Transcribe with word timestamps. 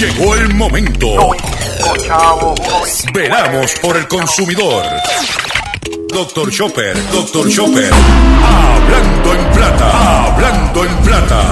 Llegó 0.00 0.34
el 0.34 0.54
momento. 0.54 1.06
Veramos 3.12 3.74
por 3.82 3.98
el 3.98 4.08
consumidor. 4.08 4.82
Doctor 6.08 6.50
Chopper, 6.50 6.96
Doctor 7.12 7.50
Chopper. 7.50 7.92
Hablando 7.92 9.34
en 9.34 9.52
plata, 9.52 10.24
hablando 10.24 10.84
en 10.86 10.96
plata. 11.00 11.42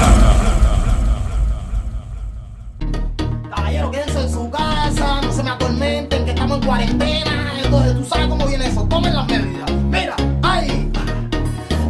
Caballero, 3.55 3.91
quédense 3.91 4.19
en 4.19 4.33
su 4.33 4.51
casa, 4.51 5.21
no 5.21 5.31
se 5.31 5.43
me 5.43 5.51
atormenten, 5.51 6.25
que 6.25 6.31
estamos 6.31 6.59
en 6.59 6.65
cuarentena. 6.65 7.53
Entonces, 7.63 7.97
tú 7.99 8.05
sabes 8.07 8.29
cómo 8.29 8.47
viene 8.47 8.67
eso, 8.67 8.83
tomen 8.85 9.15
las 9.15 9.27
medidas. 9.27 9.71
Mira, 9.91 10.17
ay, 10.43 10.91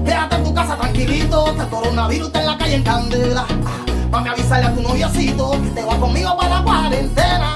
quédate 0.05 0.35
en 0.35 0.43
tu 0.43 0.53
casa 0.53 0.77
tranquilito, 0.77 1.55
que 1.55 1.63
el 1.63 1.69
coronavirus 1.69 2.27
está 2.27 2.41
en 2.41 2.47
la 2.47 2.59
calle 2.59 2.75
en 2.75 2.83
candela. 2.83 3.47
Vamos 4.11 4.29
a 4.31 4.33
avisarle 4.33 4.67
a 4.67 4.75
tu 4.75 4.81
noviocito 4.81 5.51
que 5.63 5.71
te 5.71 5.85
va 5.85 5.97
conmigo 5.99 6.35
para 6.37 6.59
la 6.59 6.63
cuarentena. 6.63 7.55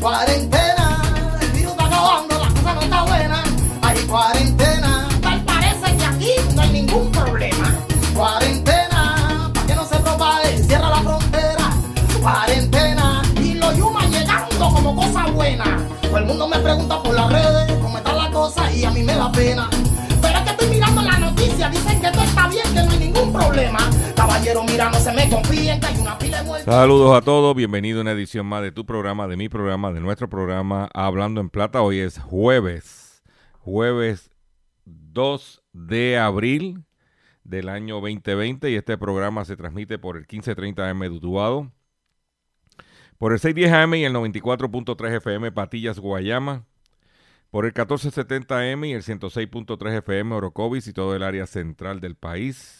Cuarentena, 0.00 1.02
el 1.40 1.50
virus 1.50 1.72
está 1.72 1.86
acabando, 1.86 2.38
la 2.38 2.48
cosa 2.48 2.74
no 2.74 2.80
está 2.80 3.02
buena. 3.02 3.42
Hay 3.82 3.98
cuarentena, 4.06 5.08
tal 5.20 5.40
parece 5.42 5.96
que 5.96 6.04
aquí 6.04 6.30
no 6.54 6.62
hay 6.62 6.72
ningún 6.72 7.10
problema. 7.10 7.74
Cuarentena, 8.14 9.50
para 9.52 9.66
que 9.66 9.74
no 9.74 9.84
se 9.84 9.96
propague, 9.96 10.58
cierra 10.62 10.90
la 10.90 11.02
frontera. 11.02 11.70
Cuarentena, 12.22 13.22
y 13.42 13.54
los 13.54 13.76
yumas 13.76 14.08
llegando 14.10 14.70
como 14.70 14.94
cosa 14.94 15.26
buena. 15.26 15.64
Todo 16.02 16.18
el 16.18 16.24
mundo 16.24 16.46
me 16.46 16.58
pregunta 16.60 17.02
por 17.02 17.09
Caballero, 24.50 24.72
mira, 24.72 24.90
no 24.90 24.98
se 24.98 25.12
me 25.12 25.30
confíen, 25.30 25.78
que 25.78 25.86
hay 25.86 25.98
una 25.98 26.18
pila 26.18 26.42
de. 26.42 26.64
Saludos 26.64 27.16
a 27.16 27.20
todos, 27.20 27.54
bienvenido 27.54 27.98
a 27.98 28.02
una 28.02 28.12
edición 28.12 28.46
más 28.46 28.62
de 28.62 28.72
tu 28.72 28.84
programa, 28.84 29.28
de 29.28 29.36
mi 29.36 29.48
programa, 29.48 29.92
de 29.92 30.00
nuestro 30.00 30.28
programa 30.28 30.88
Hablando 30.92 31.40
en 31.40 31.50
Plata. 31.50 31.82
Hoy 31.82 32.00
es 32.00 32.18
jueves, 32.18 33.22
jueves 33.60 34.32
2 34.86 35.62
de 35.72 36.18
abril 36.18 36.84
del 37.44 37.68
año 37.68 38.00
2020 38.00 38.70
y 38.70 38.74
este 38.74 38.98
programa 38.98 39.44
se 39.44 39.56
transmite 39.56 39.98
por 39.98 40.16
el 40.16 40.22
1530 40.22 40.90
AM 40.90 41.00
de 41.00 41.10
Utuado, 41.10 41.70
por 43.18 43.32
el 43.32 43.38
610 43.38 43.72
AM 43.72 43.94
y 43.94 44.04
el 44.04 44.14
94.3 44.14 45.16
FM 45.18 45.52
Patillas, 45.52 46.00
Guayama, 46.00 46.64
por 47.50 47.66
el 47.66 47.70
1470 47.70 48.58
AM 48.58 48.84
y 48.86 48.94
el 48.94 49.02
106.3 49.02 49.98
FM 49.98 50.34
Orocovis 50.34 50.88
y 50.88 50.92
todo 50.92 51.14
el 51.14 51.22
área 51.22 51.46
central 51.46 52.00
del 52.00 52.16
país, 52.16 52.79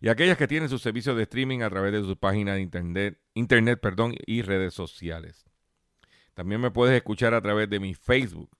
y 0.00 0.08
aquellas 0.08 0.36
que 0.36 0.48
tienen 0.48 0.68
sus 0.68 0.82
servicios 0.82 1.16
de 1.16 1.22
streaming 1.24 1.60
a 1.60 1.70
través 1.70 1.92
de 1.92 2.00
sus 2.02 2.16
páginas 2.16 2.56
de 2.56 2.62
internet, 2.62 3.18
internet 3.34 3.80
perdón, 3.80 4.14
y 4.26 4.42
redes 4.42 4.74
sociales. 4.74 5.44
También 6.34 6.60
me 6.60 6.70
puedes 6.70 6.96
escuchar 6.96 7.32
a 7.34 7.40
través 7.40 7.70
de 7.70 7.80
mi 7.80 7.94
Facebook, 7.94 8.50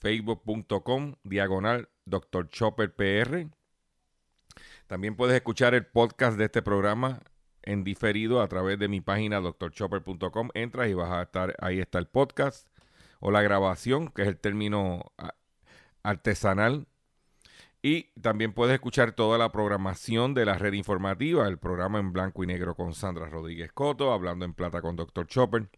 facebook.com, 0.00 1.14
diagonal 1.24 1.88
Dr. 2.04 2.48
Chopper 2.50 2.94
PR. 2.94 3.48
También 4.86 5.16
puedes 5.16 5.36
escuchar 5.36 5.74
el 5.74 5.86
podcast 5.86 6.38
de 6.38 6.46
este 6.46 6.62
programa 6.62 7.20
en 7.62 7.84
diferido 7.84 8.40
a 8.40 8.48
través 8.48 8.78
de 8.78 8.88
mi 8.88 9.00
página 9.00 9.40
drchopper.com. 9.40 10.50
Entras 10.54 10.88
y 10.88 10.94
vas 10.94 11.10
a 11.10 11.22
estar, 11.22 11.54
ahí 11.60 11.80
está 11.80 11.98
el 11.98 12.06
podcast 12.06 12.68
o 13.20 13.30
la 13.30 13.42
grabación, 13.42 14.08
que 14.08 14.22
es 14.22 14.28
el 14.28 14.38
término 14.38 15.12
artesanal 16.02 16.86
y 17.88 18.10
también 18.20 18.52
puedes 18.52 18.74
escuchar 18.74 19.12
toda 19.12 19.38
la 19.38 19.50
programación 19.50 20.34
de 20.34 20.44
la 20.44 20.58
red 20.58 20.74
informativa, 20.74 21.48
el 21.48 21.56
programa 21.56 21.98
en 21.98 22.12
blanco 22.12 22.44
y 22.44 22.46
negro 22.46 22.74
con 22.74 22.92
Sandra 22.92 23.30
Rodríguez 23.30 23.72
Coto, 23.72 24.12
hablando 24.12 24.44
en 24.44 24.52
plata 24.52 24.82
con 24.82 24.94
Dr. 24.94 25.26
Chopper. 25.26 25.70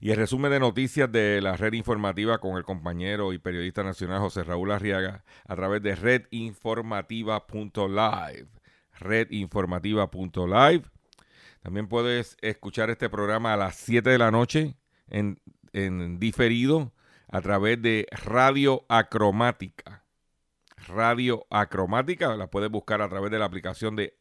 Y 0.00 0.10
el 0.10 0.16
resumen 0.16 0.52
de 0.52 0.60
noticias 0.60 1.12
de 1.12 1.42
la 1.42 1.58
red 1.58 1.74
informativa 1.74 2.38
con 2.38 2.56
el 2.56 2.64
compañero 2.64 3.34
y 3.34 3.38
periodista 3.38 3.82
nacional 3.82 4.20
José 4.20 4.42
Raúl 4.42 4.72
Arriaga 4.72 5.22
a 5.46 5.54
través 5.54 5.82
de 5.82 5.96
redinformativa.live. 5.96 8.48
Redinformativa.live. 8.98 10.82
También 11.60 11.88
puedes 11.88 12.38
escuchar 12.40 12.88
este 12.88 13.10
programa 13.10 13.52
a 13.52 13.58
las 13.58 13.76
7 13.76 14.08
de 14.08 14.18
la 14.18 14.30
noche 14.30 14.78
en, 15.08 15.42
en 15.74 16.18
diferido 16.18 16.94
a 17.28 17.42
través 17.42 17.82
de 17.82 18.06
Radio 18.10 18.86
Acromática 18.88 20.03
Radio 20.86 21.46
Acromática. 21.50 22.36
La 22.36 22.48
puedes 22.48 22.70
buscar 22.70 23.02
a 23.02 23.08
través 23.08 23.30
de 23.30 23.38
la 23.38 23.44
aplicación 23.44 23.96
de 23.96 24.16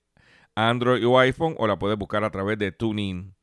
Android 0.56 1.06
o 1.08 1.20
iPhone 1.20 1.56
o 1.58 1.68
la 1.68 1.80
puedes 1.80 1.98
buscar 1.98 2.24
a 2.24 2.32
través 2.32 2.58
de 2.58 2.72
TuneIn. 2.72 3.36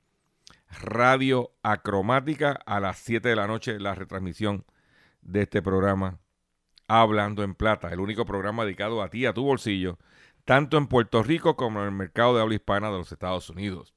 Radio 0.69 1.53
Acromática 1.63 2.53
a 2.65 2.81
las 2.81 2.99
7 2.99 3.29
de 3.29 3.37
la 3.37 3.47
noche 3.47 3.81
la 3.81 3.95
retransmisión 3.95 4.65
de 5.21 5.43
este 5.43 5.63
programa 5.63 6.21
Hablando 6.87 7.43
en 7.43 7.55
Plata, 7.55 7.93
el 7.93 8.01
único 8.01 8.25
programa 8.25 8.65
dedicado 8.65 9.03
a 9.03 9.11
ti, 9.11 9.27
a 9.27 9.33
tu 9.33 9.45
bolsillo, 9.45 9.99
tanto 10.45 10.77
en 10.77 10.87
Puerto 10.87 11.23
Rico 11.23 11.57
como 11.57 11.81
en 11.81 11.87
el 11.87 11.93
mercado 11.93 12.35
de 12.35 12.43
habla 12.43 12.55
hispana 12.55 12.91
de 12.91 12.99
los 12.99 13.13
Estados 13.13 13.49
Unidos. 13.51 13.95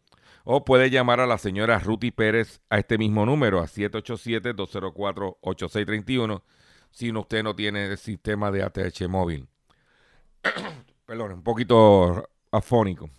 o 0.49 0.65
puede 0.65 0.91
llamar 0.91 1.19
a 1.21 1.27
la 1.27 1.39
señora 1.39 1.81
Ruti 1.81 2.13
Pérez 2.13 2.61
a 2.71 2.79
este 2.79 2.99
mismo 2.99 3.27
número, 3.27 3.59
a 3.61 3.67
787-204-8631, 3.67 6.43
si 6.91 7.11
usted 7.11 7.43
no 7.43 7.57
tiene 7.57 7.87
el 7.87 7.99
sistema 7.99 8.53
de 8.53 8.63
ATH 8.63 9.09
móvil. 9.09 9.49
Perdón, 11.07 11.33
un 11.33 11.43
poquito 11.43 12.29
afónico. 12.53 13.11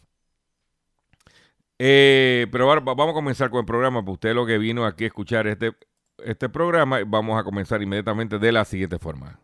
Eh, 1.80 2.48
pero 2.52 2.70
ahora 2.70 2.82
vamos 2.82 3.10
a 3.10 3.14
comenzar 3.14 3.50
con 3.50 3.60
el 3.60 3.66
programa, 3.66 4.02
porque 4.02 4.14
usted 4.14 4.34
lo 4.34 4.46
que 4.46 4.58
vino 4.58 4.86
aquí 4.86 5.04
a 5.04 5.08
escuchar 5.08 5.48
es 5.48 5.60
de 5.60 5.76
este 6.24 6.50
programa. 6.50 7.00
Vamos 7.06 7.40
a 7.40 7.44
comenzar 7.44 7.82
inmediatamente 7.82 8.40
de 8.40 8.52
la 8.52 8.66
siguiente 8.66 9.00
forma. 9.00 9.40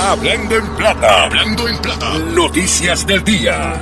Hablando 0.00 0.56
en 0.56 0.76
plata, 0.76 1.24
hablando 1.24 1.68
en 1.68 1.78
plata, 1.78 2.18
noticias 2.18 3.06
del 3.06 3.24
día. 3.24 3.74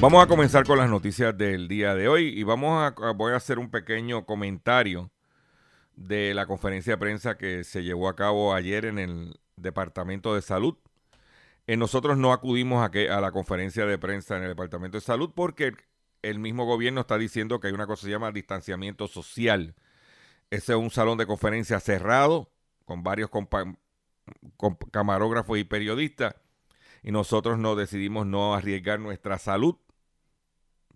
Vamos 0.00 0.24
a 0.24 0.26
comenzar 0.26 0.64
con 0.64 0.78
las 0.78 0.88
noticias 0.88 1.36
del 1.36 1.68
día 1.68 1.94
de 1.94 2.08
hoy 2.08 2.28
y 2.28 2.42
vamos 2.42 2.82
a, 2.82 3.10
voy 3.12 3.32
a 3.32 3.36
hacer 3.36 3.58
un 3.58 3.70
pequeño 3.70 4.24
comentario 4.24 5.10
de 5.94 6.32
la 6.32 6.46
conferencia 6.46 6.94
de 6.94 6.98
prensa 6.98 7.36
que 7.36 7.64
se 7.64 7.82
llevó 7.82 8.08
a 8.08 8.16
cabo 8.16 8.54
ayer 8.54 8.86
en 8.86 8.98
el 8.98 9.40
Departamento 9.56 10.34
de 10.34 10.40
Salud. 10.40 10.76
Eh, 11.66 11.76
nosotros 11.76 12.16
no 12.16 12.32
acudimos 12.32 12.82
a, 12.82 12.90
que, 12.90 13.10
a 13.10 13.20
la 13.20 13.30
conferencia 13.30 13.84
de 13.84 13.98
prensa 13.98 14.38
en 14.38 14.44
el 14.44 14.48
Departamento 14.48 14.96
de 14.96 15.02
Salud 15.02 15.32
porque 15.34 15.74
el 16.22 16.38
mismo 16.38 16.64
gobierno 16.64 17.02
está 17.02 17.18
diciendo 17.18 17.60
que 17.60 17.68
hay 17.68 17.74
una 17.74 17.86
cosa 17.86 18.00
que 18.00 18.06
se 18.06 18.10
llama 18.12 18.32
distanciamiento 18.32 19.06
social. 19.06 19.74
Ese 20.50 20.72
es 20.72 20.78
un 20.78 20.90
salón 20.90 21.16
de 21.16 21.26
conferencia 21.26 21.78
cerrado 21.78 22.50
con 22.84 23.04
varios 23.04 23.30
camarógrafos 24.90 25.58
y 25.58 25.64
periodistas 25.64 26.34
y 27.02 27.12
nosotros 27.12 27.58
no 27.58 27.76
decidimos 27.76 28.26
no 28.26 28.54
arriesgar 28.54 28.98
nuestra 28.98 29.38
salud 29.38 29.76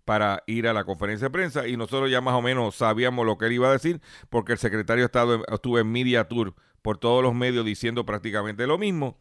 para 0.03 0.43
ir 0.45 0.67
a 0.67 0.73
la 0.73 0.83
conferencia 0.83 1.27
de 1.27 1.31
prensa 1.31 1.67
y 1.67 1.77
nosotros 1.77 2.11
ya 2.11 2.21
más 2.21 2.35
o 2.35 2.41
menos 2.41 2.75
sabíamos 2.75 3.25
lo 3.25 3.37
que 3.37 3.45
él 3.45 3.53
iba 3.53 3.69
a 3.69 3.73
decir 3.73 4.01
porque 4.29 4.51
el 4.51 4.59
secretario 4.59 5.03
de 5.03 5.07
Estado 5.07 5.43
estuvo 5.47 5.79
en 5.79 5.91
Media 5.91 6.27
Tour 6.27 6.53
por 6.81 6.97
todos 6.97 7.23
los 7.23 7.33
medios 7.33 7.65
diciendo 7.65 8.05
prácticamente 8.05 8.67
lo 8.67 8.77
mismo 8.77 9.17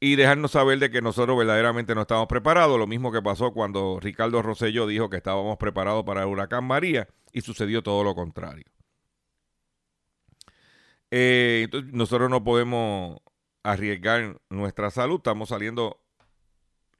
y 0.00 0.16
dejarnos 0.16 0.50
saber 0.50 0.80
de 0.80 0.90
que 0.90 1.00
nosotros 1.00 1.38
verdaderamente 1.38 1.94
no 1.94 2.00
estábamos 2.00 2.26
preparados, 2.26 2.76
lo 2.80 2.88
mismo 2.88 3.12
que 3.12 3.22
pasó 3.22 3.52
cuando 3.52 4.00
Ricardo 4.00 4.42
Rosselló 4.42 4.88
dijo 4.88 5.08
que 5.08 5.18
estábamos 5.18 5.56
preparados 5.56 6.04
para 6.04 6.22
el 6.22 6.26
huracán 6.28 6.64
María 6.64 7.06
y 7.32 7.42
sucedió 7.42 7.84
todo 7.84 8.02
lo 8.02 8.16
contrario. 8.16 8.64
Eh, 11.14 11.64
entonces 11.64 11.92
nosotros 11.92 12.30
no 12.30 12.42
podemos 12.42 13.20
arriesgar 13.62 14.40
nuestra 14.48 14.90
salud, 14.90 15.16
estamos 15.18 15.50
saliendo 15.50 16.00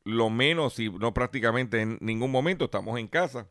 lo 0.05 0.29
menos, 0.29 0.79
y 0.79 0.91
no 0.91 1.14
prácticamente 1.14 1.81
en 1.81 1.97
ningún 2.03 2.31
momento, 2.31 2.67
estamos 2.67 2.99
en 3.00 3.09
casa. 3.09 3.49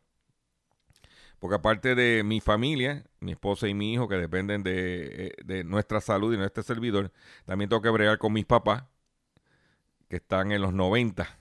Porque 1.39 1.55
aparte 1.55 1.95
de 1.95 2.23
mi 2.23 2.41
familia, 2.41 3.03
mi 3.19 3.31
esposa 3.31 3.67
y 3.67 3.73
mi 3.73 3.93
hijo, 3.93 4.07
que 4.07 4.17
dependen 4.17 4.61
de, 4.61 5.33
eh, 5.47 5.63
nuestra 5.63 5.99
salud 5.99 6.29
y 6.29 6.33
de 6.33 6.41
nuestro 6.41 6.61
servidor, 6.61 7.11
también 7.45 7.67
tengo 7.67 7.81
que 7.81 7.89
bregar 7.89 8.19
con 8.19 8.31
mis 8.31 8.45
papás, 8.45 8.83
que 10.09 10.17
están 10.17 10.51
en 10.51 10.61
los 10.61 10.73
90. 10.73 11.39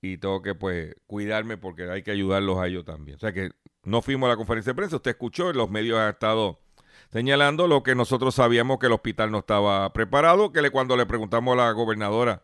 Y 0.00 0.18
tengo 0.18 0.42
que, 0.42 0.54
pues, 0.54 0.94
cuidarme 1.08 1.56
porque 1.56 1.90
hay 1.90 2.02
que 2.04 2.12
ayudarlos 2.12 2.58
a 2.58 2.68
ellos 2.68 2.84
también. 2.84 3.16
O 3.16 3.20
sea 3.20 3.32
que 3.32 3.50
no 3.82 4.02
fuimos 4.02 4.28
a 4.28 4.30
la 4.30 4.36
conferencia 4.36 4.72
de 4.72 4.76
prensa. 4.76 4.96
Usted 4.96 5.10
escuchó, 5.10 5.52
los 5.52 5.68
medios 5.68 5.98
han 5.98 6.10
estado 6.10 6.60
señalando 7.12 7.66
lo 7.66 7.82
que 7.82 7.94
nosotros 7.94 8.34
sabíamos 8.34 8.78
que 8.78 8.86
el 8.86 8.92
hospital 8.92 9.30
no 9.30 9.38
estaba 9.38 9.92
preparado, 9.92 10.52
que 10.52 10.70
cuando 10.70 10.96
le 10.96 11.06
preguntamos 11.06 11.54
a 11.54 11.56
la 11.56 11.70
gobernadora 11.72 12.42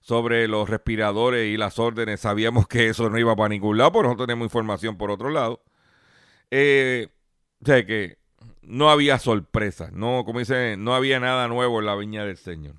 sobre 0.00 0.48
los 0.48 0.68
respiradores 0.68 1.48
y 1.48 1.56
las 1.56 1.78
órdenes, 1.78 2.20
sabíamos 2.20 2.68
que 2.68 2.88
eso 2.88 3.10
no 3.10 3.18
iba 3.18 3.34
para 3.36 3.50
ningún 3.50 3.78
lado, 3.78 3.92
porque 3.92 4.08
nosotros 4.08 4.26
tenemos 4.26 4.46
información 4.46 4.96
por 4.96 5.10
otro 5.10 5.30
lado. 5.30 5.62
Eh, 6.50 7.08
o 7.62 7.66
sea 7.66 7.84
que 7.84 8.18
no 8.62 8.90
había 8.90 9.18
sorpresa, 9.18 9.90
no, 9.92 10.24
como 10.24 10.38
dice, 10.38 10.76
no 10.76 10.94
había 10.94 11.20
nada 11.20 11.48
nuevo 11.48 11.80
en 11.80 11.86
la 11.86 11.96
viña 11.96 12.24
del 12.24 12.36
Señor. 12.36 12.76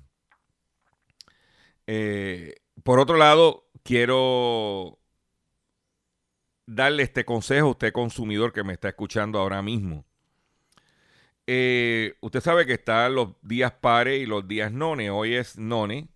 Eh, 1.86 2.54
por 2.84 3.00
otro 3.00 3.16
lado, 3.16 3.68
quiero 3.82 4.98
darle 6.66 7.02
este 7.02 7.24
consejo 7.24 7.68
a 7.68 7.70
usted 7.70 7.92
consumidor 7.92 8.52
que 8.52 8.62
me 8.62 8.72
está 8.72 8.88
escuchando 8.88 9.38
ahora 9.40 9.60
mismo. 9.62 10.04
Eh, 11.46 12.16
usted 12.20 12.40
sabe 12.40 12.66
que 12.66 12.74
están 12.74 13.14
los 13.14 13.30
días 13.42 13.72
pares 13.72 14.20
y 14.20 14.26
los 14.26 14.46
días 14.46 14.72
none. 14.72 15.10
Hoy 15.10 15.34
es 15.34 15.58
none 15.58 16.08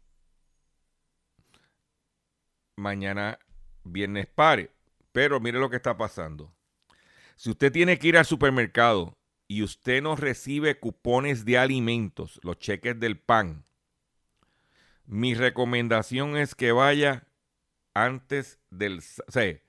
mañana 2.76 3.38
viernes 3.84 4.26
pare. 4.26 4.70
Pero 5.12 5.40
mire 5.40 5.58
lo 5.58 5.70
que 5.70 5.76
está 5.76 5.96
pasando. 5.96 6.52
Si 7.36 7.50
usted 7.50 7.72
tiene 7.72 7.98
que 7.98 8.08
ir 8.08 8.18
al 8.18 8.24
supermercado 8.24 9.16
y 9.48 9.62
usted 9.62 10.02
no 10.02 10.16
recibe 10.16 10.78
cupones 10.78 11.44
de 11.44 11.58
alimentos, 11.58 12.40
los 12.42 12.58
cheques 12.58 12.98
del 12.98 13.18
pan, 13.18 13.64
mi 15.06 15.34
recomendación 15.34 16.36
es 16.36 16.54
que 16.54 16.72
vaya 16.72 17.26
antes 17.92 18.58
del... 18.70 18.98
O 19.26 19.32
sea, 19.32 19.60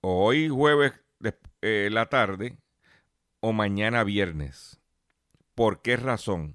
hoy 0.00 0.48
jueves 0.48 0.92
eh, 1.62 1.88
la 1.90 2.06
tarde 2.08 2.58
o 3.40 3.52
mañana 3.52 4.04
viernes. 4.04 4.77
¿Por 5.58 5.82
qué 5.82 5.96
razón? 5.96 6.54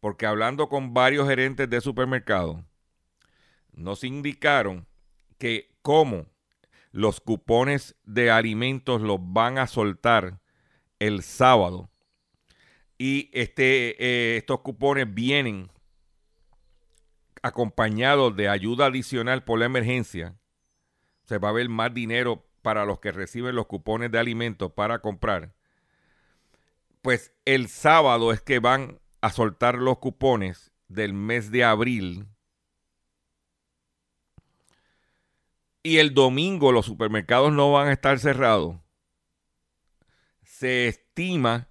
Porque 0.00 0.26
hablando 0.26 0.68
con 0.68 0.92
varios 0.92 1.28
gerentes 1.28 1.70
de 1.70 1.80
supermercado, 1.80 2.64
nos 3.70 4.02
indicaron 4.02 4.88
que 5.38 5.70
como 5.82 6.26
los 6.90 7.20
cupones 7.20 7.94
de 8.02 8.32
alimentos 8.32 9.00
los 9.02 9.18
van 9.20 9.56
a 9.56 9.68
soltar 9.68 10.40
el 10.98 11.22
sábado. 11.22 11.90
Y 12.98 13.30
este, 13.32 14.04
eh, 14.04 14.38
estos 14.38 14.62
cupones 14.62 15.14
vienen 15.14 15.70
acompañados 17.40 18.34
de 18.34 18.48
ayuda 18.48 18.86
adicional 18.86 19.44
por 19.44 19.60
la 19.60 19.66
emergencia, 19.66 20.34
se 21.22 21.38
va 21.38 21.50
a 21.50 21.52
ver 21.52 21.68
más 21.68 21.94
dinero 21.94 22.44
para 22.62 22.84
los 22.84 22.98
que 22.98 23.12
reciben 23.12 23.54
los 23.54 23.66
cupones 23.66 24.10
de 24.10 24.18
alimentos 24.18 24.72
para 24.72 24.98
comprar, 24.98 25.54
pues 27.04 27.34
el 27.44 27.68
sábado 27.68 28.32
es 28.32 28.40
que 28.40 28.60
van 28.60 28.98
a 29.20 29.30
soltar 29.30 29.74
los 29.74 29.98
cupones 29.98 30.72
del 30.88 31.12
mes 31.12 31.50
de 31.50 31.62
abril 31.62 32.26
y 35.82 35.98
el 35.98 36.14
domingo 36.14 36.72
los 36.72 36.86
supermercados 36.86 37.52
no 37.52 37.70
van 37.72 37.88
a 37.88 37.92
estar 37.92 38.18
cerrados, 38.18 38.76
se 40.44 40.88
estima 40.88 41.68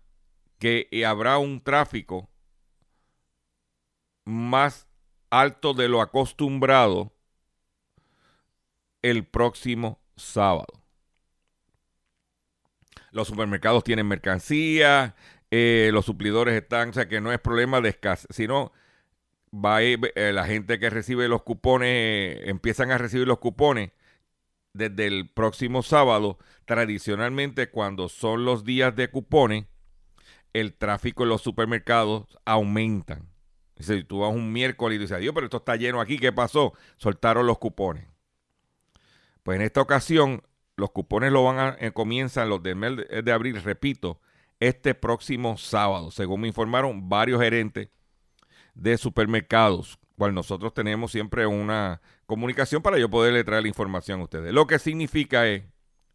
que 0.59 0.87
habrá 1.03 1.39
un 1.39 1.63
tráfico 1.63 2.29
más 4.25 4.87
alto 5.31 5.73
de 5.73 5.89
lo 5.89 6.01
acostumbrado 6.01 7.11
el 9.01 9.25
próximo 9.25 9.99
sábado. 10.15 10.82
Los 13.13 13.27
supermercados 13.27 13.83
tienen 13.83 14.07
mercancía, 14.07 15.15
eh, 15.51 15.91
los 15.93 16.05
suplidores 16.05 16.59
están, 16.59 16.89
o 16.89 16.93
sea 16.93 17.07
que 17.07 17.21
no 17.21 17.31
es 17.31 17.39
problema 17.39 17.79
de 17.79 17.89
escasez, 17.89 18.27
sino 18.31 18.71
va 19.53 19.83
eh, 19.83 19.99
la 20.33 20.45
gente 20.45 20.79
que 20.79 20.89
recibe 20.89 21.27
los 21.27 21.43
cupones, 21.43 21.89
eh, 21.89 22.49
empiezan 22.49 22.91
a 22.91 22.97
recibir 22.97 23.27
los 23.27 23.37
cupones 23.37 23.91
desde 24.73 25.05
el 25.05 25.29
próximo 25.29 25.83
sábado, 25.83 26.39
tradicionalmente 26.65 27.69
cuando 27.69 28.09
son 28.09 28.45
los 28.45 28.63
días 28.63 28.95
de 28.95 29.11
cupones, 29.11 29.65
el 30.53 30.73
tráfico 30.73 31.21
en 31.21 31.29
los 31.29 31.41
supermercados 31.41 32.25
aumentan. 32.45 33.29
Si 33.77 34.03
tú 34.03 34.19
vas 34.19 34.33
un 34.33 34.51
miércoles 34.51 34.95
y 34.95 35.01
dices, 35.01 35.19
Dios, 35.19 35.33
pero 35.35 35.45
esto 35.45 35.57
está 35.57 35.75
lleno 35.75 36.01
aquí, 36.01 36.17
¿qué 36.17 36.31
pasó? 36.31 36.73
Soltaron 36.97 37.45
los 37.45 37.59
cupones. 37.59 38.07
Pues 39.43 39.57
en 39.57 39.61
esta 39.61 39.81
ocasión, 39.81 40.41
los 40.75 40.91
cupones 40.91 41.31
lo 41.31 41.43
van 41.43 41.59
a, 41.59 41.77
eh, 41.79 41.91
comienzan 41.91 42.49
los 42.49 42.61
del 42.63 42.75
mes 42.75 42.97
de 42.97 43.31
abril, 43.31 43.61
repito, 43.61 44.19
este 44.59 44.95
próximo 44.95 45.57
sábado, 45.57 46.11
según 46.11 46.41
me 46.41 46.47
informaron 46.47 47.09
varios 47.09 47.41
gerentes 47.41 47.89
de 48.73 48.97
supermercados, 48.97 49.99
cual 50.17 50.33
nosotros 50.33 50.73
tenemos 50.73 51.11
siempre 51.11 51.45
una 51.45 52.01
comunicación 52.25 52.81
para 52.81 52.97
yo 52.97 53.09
poderle 53.09 53.43
traer 53.43 53.63
la 53.63 53.67
información 53.67 54.21
a 54.21 54.23
ustedes. 54.23 54.53
Lo 54.53 54.67
que 54.67 54.79
significa 54.79 55.47
es, 55.47 55.63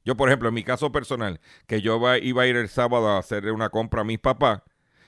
yo 0.04 0.16
por 0.16 0.28
ejemplo, 0.28 0.48
en 0.48 0.54
mi 0.54 0.64
caso 0.64 0.90
personal, 0.92 1.40
que 1.66 1.82
yo 1.82 2.00
iba 2.16 2.42
a 2.42 2.46
ir 2.46 2.56
el 2.56 2.68
sábado 2.68 3.08
a 3.08 3.18
hacerle 3.18 3.52
una 3.52 3.68
compra 3.70 4.00
a 4.00 4.04
mis 4.04 4.18
papás, 4.18 4.62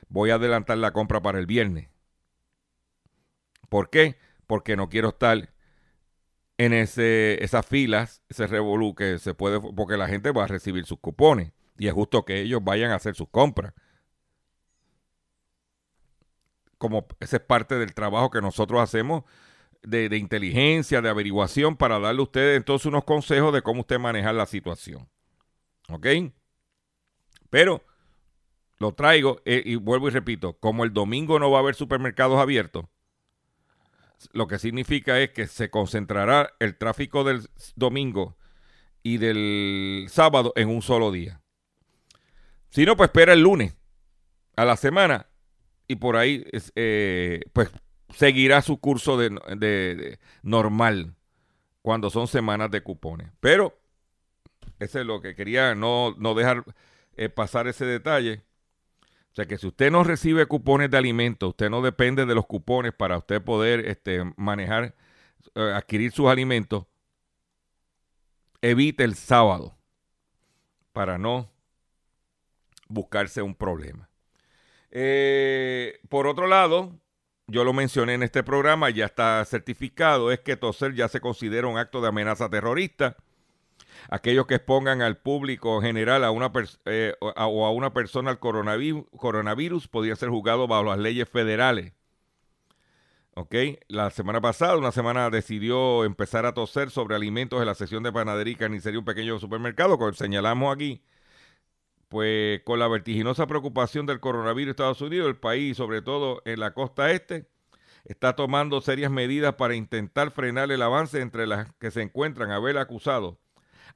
voy 0.08 0.30
a 0.30 0.34
adelantar 0.34 0.78
la 0.78 0.92
compra 0.92 1.22
para 1.22 1.38
el 1.38 1.46
viernes. 1.46 1.88
¿Por 3.68 3.88
qué? 3.88 4.18
Porque 4.46 4.76
no 4.76 4.88
quiero 4.88 5.10
estar 5.10 5.54
en 6.60 6.74
ese, 6.74 7.42
esas 7.42 7.64
filas, 7.64 8.22
ese 8.28 8.46
revolú 8.46 8.94
que 8.94 9.18
se 9.18 9.32
puede, 9.32 9.58
porque 9.58 9.96
la 9.96 10.08
gente 10.08 10.30
va 10.30 10.44
a 10.44 10.46
recibir 10.46 10.84
sus 10.84 10.98
cupones 10.98 11.52
y 11.78 11.88
es 11.88 11.94
justo 11.94 12.26
que 12.26 12.42
ellos 12.42 12.62
vayan 12.62 12.90
a 12.90 12.96
hacer 12.96 13.14
sus 13.14 13.30
compras. 13.30 13.72
Como 16.76 17.06
ese 17.18 17.36
es 17.36 17.42
parte 17.42 17.76
del 17.76 17.94
trabajo 17.94 18.28
que 18.28 18.42
nosotros 18.42 18.78
hacemos 18.78 19.24
de, 19.82 20.14
inteligencia, 20.18 21.00
de 21.00 21.08
averiguación, 21.08 21.78
para 21.78 21.98
darle 21.98 22.20
a 22.20 22.24
ustedes 22.24 22.58
entonces 22.58 22.84
unos 22.84 23.04
consejos 23.04 23.54
de 23.54 23.62
cómo 23.62 23.80
usted 23.80 23.98
manejar 23.98 24.34
la 24.34 24.44
situación. 24.44 25.08
¿Ok? 25.88 26.06
Pero 27.48 27.82
lo 28.76 28.92
traigo 28.92 29.40
eh, 29.46 29.62
y 29.64 29.76
vuelvo 29.76 30.08
y 30.08 30.10
repito, 30.10 30.58
como 30.58 30.84
el 30.84 30.92
domingo 30.92 31.38
no 31.38 31.50
va 31.50 31.56
a 31.56 31.60
haber 31.62 31.74
supermercados 31.74 32.38
abiertos, 32.38 32.84
lo 34.32 34.46
que 34.46 34.58
significa 34.58 35.18
es 35.20 35.30
que 35.30 35.46
se 35.46 35.70
concentrará 35.70 36.54
el 36.58 36.76
tráfico 36.76 37.24
del 37.24 37.48
domingo 37.76 38.36
y 39.02 39.18
del 39.18 40.06
sábado 40.08 40.52
en 40.56 40.68
un 40.68 40.82
solo 40.82 41.10
día. 41.10 41.40
Si 42.70 42.84
no, 42.84 42.96
pues 42.96 43.08
espera 43.08 43.32
el 43.32 43.40
lunes 43.40 43.76
a 44.56 44.64
la 44.64 44.76
semana 44.76 45.26
y 45.88 45.96
por 45.96 46.16
ahí 46.16 46.44
eh, 46.76 47.40
pues 47.52 47.70
seguirá 48.14 48.62
su 48.62 48.78
curso 48.78 49.16
de, 49.16 50.18
normal 50.42 51.14
cuando 51.82 52.10
son 52.10 52.28
semanas 52.28 52.70
de 52.70 52.82
cupones. 52.82 53.32
Pero 53.40 53.80
ese 54.78 55.00
es 55.00 55.06
lo 55.06 55.20
que 55.20 55.34
quería 55.34 55.74
no, 55.74 56.14
dejar 56.36 56.64
eh, 57.16 57.28
pasar 57.28 57.66
ese 57.66 57.86
detalle. 57.86 58.44
O 59.32 59.34
sea 59.34 59.46
que 59.46 59.58
si 59.58 59.66
usted 59.68 59.90
no 59.92 60.02
recibe 60.02 60.46
cupones 60.46 60.90
de 60.90 60.98
alimentos, 60.98 61.50
usted 61.50 61.70
no 61.70 61.82
depende 61.82 62.26
de 62.26 62.34
los 62.34 62.46
cupones 62.46 62.92
para 62.92 63.16
usted 63.16 63.40
poder 63.42 63.86
este, 63.86 64.24
manejar, 64.36 64.94
eh, 65.54 65.72
adquirir 65.74 66.10
sus 66.10 66.28
alimentos, 66.28 66.86
evite 68.60 69.04
el 69.04 69.14
sábado 69.14 69.76
para 70.92 71.16
no 71.16 71.50
buscarse 72.88 73.40
un 73.40 73.54
problema. 73.54 74.10
Eh, 74.90 76.00
por 76.08 76.26
otro 76.26 76.48
lado, 76.48 76.98
yo 77.46 77.62
lo 77.64 77.72
mencioné 77.72 78.14
en 78.14 78.24
este 78.24 78.42
programa, 78.42 78.90
ya 78.90 79.06
está 79.06 79.44
certificado, 79.44 80.32
es 80.32 80.40
que 80.40 80.56
toser 80.56 80.94
ya 80.94 81.08
se 81.08 81.20
considera 81.20 81.68
un 81.68 81.78
acto 81.78 82.00
de 82.00 82.08
amenaza 82.08 82.50
terrorista. 82.50 83.16
Aquellos 84.08 84.46
que 84.46 84.56
expongan 84.56 85.02
al 85.02 85.18
público 85.18 85.80
general 85.80 86.24
a 86.24 86.30
una 86.30 86.52
eh, 86.86 87.14
o 87.20 87.66
a 87.66 87.70
una 87.70 87.92
persona 87.92 88.30
al 88.30 88.38
coronavirus, 88.38 89.04
coronavirus 89.16 89.88
podría 89.88 90.16
ser 90.16 90.30
juzgado 90.30 90.66
bajo 90.66 90.84
las 90.84 90.98
leyes 90.98 91.28
federales. 91.28 91.92
¿Ok? 93.34 93.54
La 93.88 94.10
semana 94.10 94.40
pasada, 94.40 94.76
una 94.76 94.92
semana 94.92 95.30
decidió 95.30 96.04
empezar 96.04 96.46
a 96.46 96.54
toser 96.54 96.90
sobre 96.90 97.14
alimentos 97.14 97.60
en 97.60 97.66
la 97.66 97.74
sección 97.74 98.02
de 98.02 98.12
panadería 98.12 98.52
y 98.52 98.56
carnicería, 98.56 98.98
un 98.98 99.04
pequeño 99.04 99.38
supermercado, 99.38 99.98
como 99.98 100.12
señalamos 100.12 100.74
aquí 100.74 101.02
pues 102.10 102.60
con 102.64 102.80
la 102.80 102.88
vertiginosa 102.88 103.46
preocupación 103.46 104.04
del 104.04 104.18
coronavirus 104.18 104.64
en 104.64 104.70
Estados 104.70 105.00
Unidos, 105.00 105.28
el 105.28 105.36
país, 105.36 105.76
sobre 105.76 106.02
todo 106.02 106.42
en 106.44 106.58
la 106.58 106.74
costa 106.74 107.12
este, 107.12 107.46
está 108.04 108.34
tomando 108.34 108.80
serias 108.80 109.12
medidas 109.12 109.54
para 109.54 109.76
intentar 109.76 110.32
frenar 110.32 110.72
el 110.72 110.82
avance 110.82 111.20
entre 111.20 111.46
las 111.46 111.72
que 111.74 111.92
se 111.92 112.02
encuentran 112.02 112.50
haber 112.50 112.78
acusado 112.78 113.38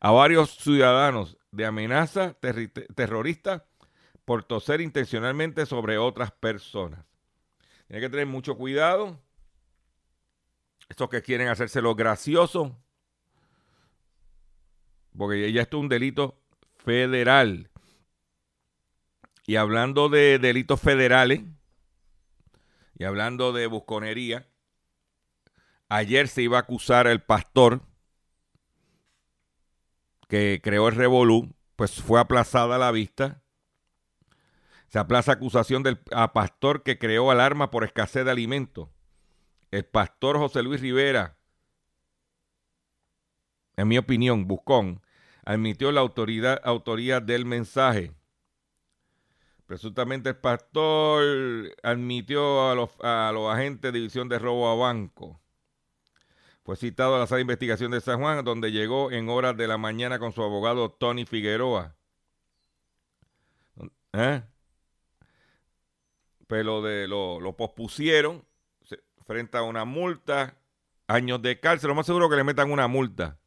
a 0.05 0.11
varios 0.11 0.51
ciudadanos 0.57 1.39
de 1.51 1.65
amenaza 1.65 2.37
terrorista 2.95 3.65
por 4.27 4.45
toser 4.45 4.83
intencionalmente 4.83 5.65
sobre 5.65 5.97
otras 5.97 6.31
personas. 6.31 7.07
Tiene 7.87 8.03
que 8.03 8.11
tener 8.11 8.27
mucho 8.27 8.55
cuidado. 8.55 9.19
Estos 10.91 11.09
que 11.09 11.23
quieren 11.23 11.49
hacerse 11.49 11.81
lo 11.81 11.95
gracioso, 11.95 12.77
porque 15.17 15.51
ya 15.51 15.63
esto 15.63 15.79
es 15.79 15.83
un 15.85 15.89
delito 15.89 16.39
federal. 16.75 17.71
Y 19.47 19.57
hablando 19.57 20.11
de 20.11 20.39
delitos 20.39 20.83
federales 20.83 21.41
y 22.99 23.05
hablando 23.05 23.55
de 23.55 23.69
busconería, 23.69 24.47
ayer 25.89 26.29
se 26.29 26.43
iba 26.43 26.59
a 26.59 26.61
acusar 26.61 27.07
al 27.07 27.23
pastor 27.23 27.81
que 30.29 30.61
creó 30.63 30.89
el 30.89 30.95
Revolú, 30.95 31.55
pues 31.77 32.03
fue 32.03 32.21
aplazada 32.21 32.79
la 32.79 32.91
vista. 32.91 33.43
Se 34.89 34.99
aplaza 34.99 35.33
acusación 35.33 35.83
del 35.83 35.99
pastor 35.99 36.83
que 36.83 36.99
creó 36.99 37.31
alarma 37.31 37.71
por 37.71 37.85
escasez 37.85 38.25
de 38.25 38.31
alimentos. 38.31 38.89
El 39.71 39.85
pastor 39.85 40.39
José 40.39 40.63
Luis 40.63 40.81
Rivera, 40.81 41.37
en 43.77 43.89
mi 43.89 43.99
opinión, 43.99 44.47
Buscón, 44.47 45.03
admitió 45.45 45.91
la 45.91 46.01
autoridad, 46.01 46.61
autoría 46.65 47.21
del 47.21 47.45
mensaje 47.45 48.13
Presuntamente 49.67 50.29
el 50.29 50.37
pastor 50.37 51.25
admitió 51.83 52.71
a 52.71 52.75
los, 52.75 52.91
a 53.01 53.31
los 53.33 53.53
agentes 53.53 53.93
de 53.93 53.99
división 53.99 54.29
de 54.29 54.39
robo 54.39 54.69
a 54.69 54.75
banco. 54.75 55.41
Fue 56.65 56.77
citado 56.77 57.17
a 57.17 57.19
la 57.19 57.27
sala 57.27 57.37
de 57.37 57.43
investigación 57.43 57.91
de 57.91 58.01
San 58.01 58.21
Juan, 58.21 58.43
donde 58.43 58.73
llegó 58.73 59.13
en 59.13 59.29
horas 59.29 59.55
de 59.57 59.69
la 59.69 59.77
mañana 59.77 60.19
con 60.19 60.33
su 60.33 60.43
abogado 60.43 60.91
Tony 60.91 61.27
Figueroa. 61.27 61.95
¿Eh? 64.15 64.43
Pero 66.47 66.81
de, 66.81 67.07
lo, 67.07 67.39
lo 67.41 67.57
pospusieron 67.57 68.47
frente 69.27 69.59
a 69.59 69.63
una 69.63 69.85
multa, 69.85 70.57
años 71.07 71.43
de 71.43 71.61
cárcel. 71.61 71.89
Lo 71.89 71.95
más 71.95 72.07
seguro 72.07 72.31
que 72.31 72.37
le 72.37 72.45
metan 72.45 72.71
una 72.71 72.89
multa. 72.89 73.39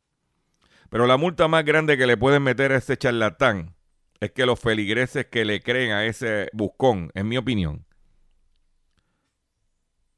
Pero 0.89 1.07
la 1.07 1.17
multa 1.17 1.47
más 1.47 1.65
grande 1.65 1.97
que 1.97 2.05
le 2.05 2.17
pueden 2.17 2.43
meter 2.43 2.71
a 2.71 2.77
ese 2.77 2.97
charlatán 2.97 3.75
es 4.19 4.31
que 4.31 4.45
los 4.45 4.59
feligreses 4.59 5.25
que 5.25 5.43
le 5.43 5.61
creen 5.61 5.91
a 5.91 6.05
ese 6.05 6.49
buscón, 6.53 7.11
en 7.15 7.27
mi 7.27 7.37
opinión, 7.37 7.85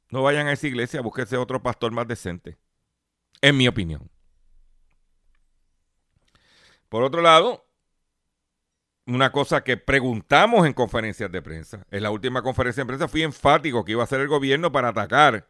no 0.10 0.22
vayan 0.24 0.48
a 0.48 0.54
esa 0.54 0.68
iglesia, 0.68 1.02
búsquese 1.02 1.38
otro 1.38 1.64
pastor 1.64 1.92
más 1.92 2.08
decente. 2.08 2.58
En 3.42 3.58
mi 3.58 3.68
opinión. 3.68 4.10
Por 6.90 7.04
otro 7.04 7.22
lado, 7.22 7.66
una 9.06 9.32
cosa 9.32 9.64
que 9.64 9.78
preguntamos 9.78 10.66
en 10.66 10.74
conferencias 10.74 11.32
de 11.32 11.42
prensa, 11.42 11.86
en 11.92 12.04
la 12.04 12.12
última 12.12 12.42
conferencia 12.42 12.84
de 12.84 12.88
prensa 12.88 13.08
fui 13.08 13.24
enfático 13.24 13.86
que 13.86 13.94
iba 13.94 14.02
a 14.02 14.06
hacer 14.06 14.22
el 14.22 14.28
gobierno 14.28 14.72
para 14.72 14.90
atacar 14.90 15.48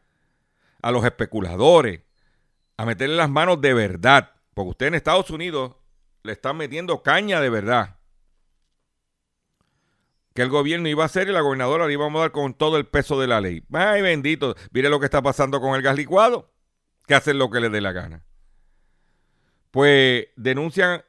a 0.82 0.92
los 0.92 1.04
especuladores, 1.06 2.02
a 2.78 2.86
meterle 2.86 3.16
las 3.16 3.30
manos 3.30 3.60
de 3.62 3.74
verdad, 3.74 4.32
porque 4.54 4.70
usted 4.70 4.88
en 4.88 4.96
Estados 4.96 5.30
Unidos 5.30 5.76
le 6.24 6.34
están 6.34 6.58
metiendo 6.58 7.02
caña 7.02 7.42
de 7.42 7.50
verdad 7.50 8.00
que 10.34 10.44
el 10.44 10.50
gobierno 10.50 10.88
iba 10.88 11.04
a 11.04 11.08
hacer 11.08 11.28
y 11.28 11.32
la 11.34 11.42
gobernadora 11.42 11.88
le 11.88 11.94
íbamos 11.94 12.20
a 12.20 12.22
dar 12.22 12.32
con 12.32 12.54
todo 12.54 12.78
el 12.78 12.86
peso 12.86 13.20
de 13.20 13.28
la 13.28 13.42
ley. 13.42 13.64
Ay, 13.74 14.02
bendito, 14.02 14.56
mire 14.72 14.90
lo 14.90 15.00
que 15.00 15.06
está 15.06 15.22
pasando 15.22 15.60
con 15.60 15.76
el 15.76 15.82
gas 15.82 15.98
licuado, 15.98 16.50
que 17.10 17.16
hacen 17.16 17.40
lo 17.40 17.50
que 17.50 17.60
les 17.60 17.72
dé 17.72 17.82
la 17.82 17.92
gana. 17.92 18.24
Pues 19.72 20.28
denuncian 20.36 21.04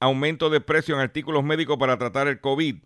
aumento 0.00 0.50
de 0.50 0.60
precio 0.60 0.96
en 0.96 1.00
artículos 1.00 1.44
médicos 1.44 1.78
para 1.78 1.96
tratar 1.98 2.26
el 2.26 2.40
COVID. 2.40 2.82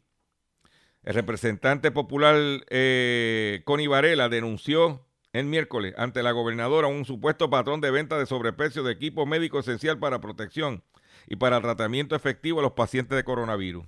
El 1.04 1.14
representante 1.14 1.90
popular 1.90 2.36
eh, 2.68 3.62
Connie 3.64 3.88
Varela 3.88 4.28
denunció 4.28 5.06
el 5.32 5.46
miércoles 5.46 5.94
ante 5.96 6.22
la 6.22 6.32
gobernadora 6.32 6.86
un 6.86 7.06
supuesto 7.06 7.48
patrón 7.48 7.80
de 7.80 7.90
venta 7.90 8.18
de 8.18 8.26
sobreprecio 8.26 8.82
de 8.82 8.92
equipo 8.92 9.24
médico 9.24 9.60
esencial 9.60 9.98
para 9.98 10.20
protección 10.20 10.84
y 11.26 11.36
para 11.36 11.62
tratamiento 11.62 12.14
efectivo 12.14 12.60
a 12.60 12.62
los 12.62 12.72
pacientes 12.72 13.16
de 13.16 13.24
coronavirus. 13.24 13.86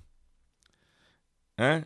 ¿Eh? 1.57 1.85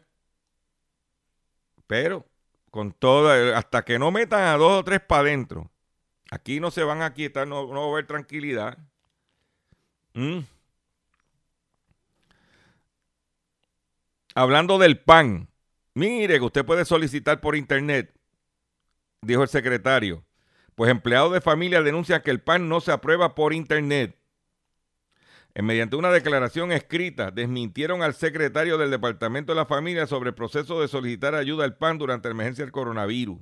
Pero 1.86 2.26
con 2.70 2.94
toda, 2.94 3.58
hasta 3.58 3.84
que 3.84 4.00
no 4.00 4.10
metan 4.12 4.44
a 4.44 4.56
dos 4.56 4.80
o 4.80 4.84
tres 4.86 5.02
para 5.02 5.24
adentro, 5.24 5.71
aquí 6.32 6.60
no 6.60 6.72
se 6.72 6.84
van 6.84 7.04
a 7.04 7.14
quitar, 7.14 7.48
no, 7.48 7.68
no 7.68 7.82
va 7.82 7.86
a 7.86 7.92
haber 7.92 8.08
tranquilidad. 8.08 8.80
¿Mm? 10.14 10.40
Hablando 14.34 14.80
del 14.80 15.00
pan, 15.00 15.48
mire 15.94 16.40
que 16.40 16.46
usted 16.46 16.66
puede 16.66 16.86
solicitar 16.86 17.40
por 17.40 17.56
internet, 17.56 18.12
dijo 19.22 19.44
el 19.44 19.50
secretario. 19.50 20.26
Pues 20.74 20.90
empleados 20.90 21.34
de 21.34 21.42
familia 21.42 21.84
denuncian 21.84 22.22
que 22.24 22.32
el 22.32 22.42
pan 22.42 22.68
no 22.68 22.82
se 22.82 22.92
aprueba 22.92 23.36
por 23.36 23.54
internet 23.54 24.18
mediante 25.56 25.96
una 25.98 26.12
declaración 26.12 26.72
escrita, 26.72 27.32
desmintieron 27.32 28.04
al 28.04 28.14
secretario 28.14 28.78
del 28.78 28.90
Departamento 28.90 29.52
de 29.52 29.58
la 29.58 29.66
Familia 29.66 30.08
sobre 30.08 30.30
el 30.30 30.36
proceso 30.36 30.80
de 30.80 30.88
solicitar 30.88 31.36
ayuda 31.36 31.66
al 31.66 31.76
PAN 31.76 31.98
durante 31.98 32.30
la 32.30 32.34
emergencia 32.34 32.64
del 32.64 32.72
coronavirus. 32.72 33.40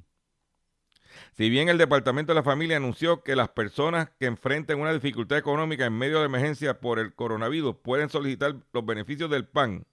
Si 1.33 1.49
bien 1.49 1.69
el 1.69 1.77
Departamento 1.77 2.31
de 2.31 2.35
la 2.35 2.43
Familia 2.43 2.77
anunció 2.77 3.23
que 3.23 3.35
las 3.35 3.49
personas 3.49 4.09
que 4.19 4.25
enfrenten 4.25 4.79
una 4.79 4.93
dificultad 4.93 5.37
económica 5.37 5.85
en 5.85 5.93
medio 5.93 6.19
de 6.19 6.25
emergencia 6.25 6.79
por 6.79 6.99
el 6.99 7.13
coronavirus 7.13 7.75
pueden 7.81 8.09
solicitar 8.09 8.55
los 8.73 8.85
beneficios 8.85 9.29
del 9.29 9.45
PAN 9.47 9.85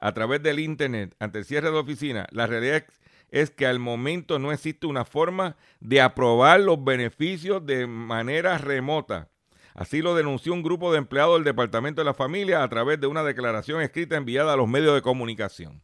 a 0.00 0.12
través 0.12 0.42
del 0.42 0.58
Internet 0.58 1.14
ante 1.18 1.38
el 1.38 1.44
cierre 1.44 1.68
de 1.68 1.74
la 1.74 1.80
oficina, 1.80 2.26
la 2.32 2.46
realidad 2.46 2.84
es 3.30 3.50
que 3.50 3.66
al 3.66 3.78
momento 3.78 4.38
no 4.38 4.52
existe 4.52 4.86
una 4.86 5.04
forma 5.04 5.56
de 5.80 6.00
aprobar 6.00 6.60
los 6.60 6.82
beneficios 6.82 7.64
de 7.64 7.86
manera 7.86 8.58
remota 8.58 9.28
Así 9.74 10.02
lo 10.02 10.14
denunció 10.14 10.52
un 10.52 10.62
grupo 10.62 10.92
de 10.92 10.98
empleados 10.98 11.36
del 11.36 11.44
Departamento 11.44 12.00
de 12.00 12.04
la 12.04 12.14
Familia 12.14 12.62
a 12.62 12.68
través 12.68 13.00
de 13.00 13.06
una 13.06 13.22
declaración 13.22 13.80
escrita 13.80 14.16
enviada 14.16 14.52
a 14.52 14.56
los 14.56 14.68
medios 14.68 14.94
de 14.94 15.02
comunicación. 15.02 15.82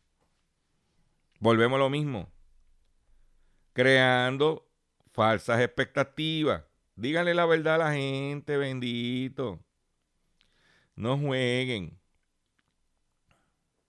Volvemos 1.40 1.76
a 1.76 1.80
lo 1.80 1.90
mismo. 1.90 2.30
Creando 3.73 4.67
falsas 5.18 5.60
expectativas. 5.60 6.62
Díganle 6.94 7.34
la 7.34 7.44
verdad 7.44 7.75
a 7.75 7.78
la 7.78 7.92
gente, 7.92 8.56
bendito. 8.56 9.58
No 10.94 11.18
jueguen. 11.18 11.98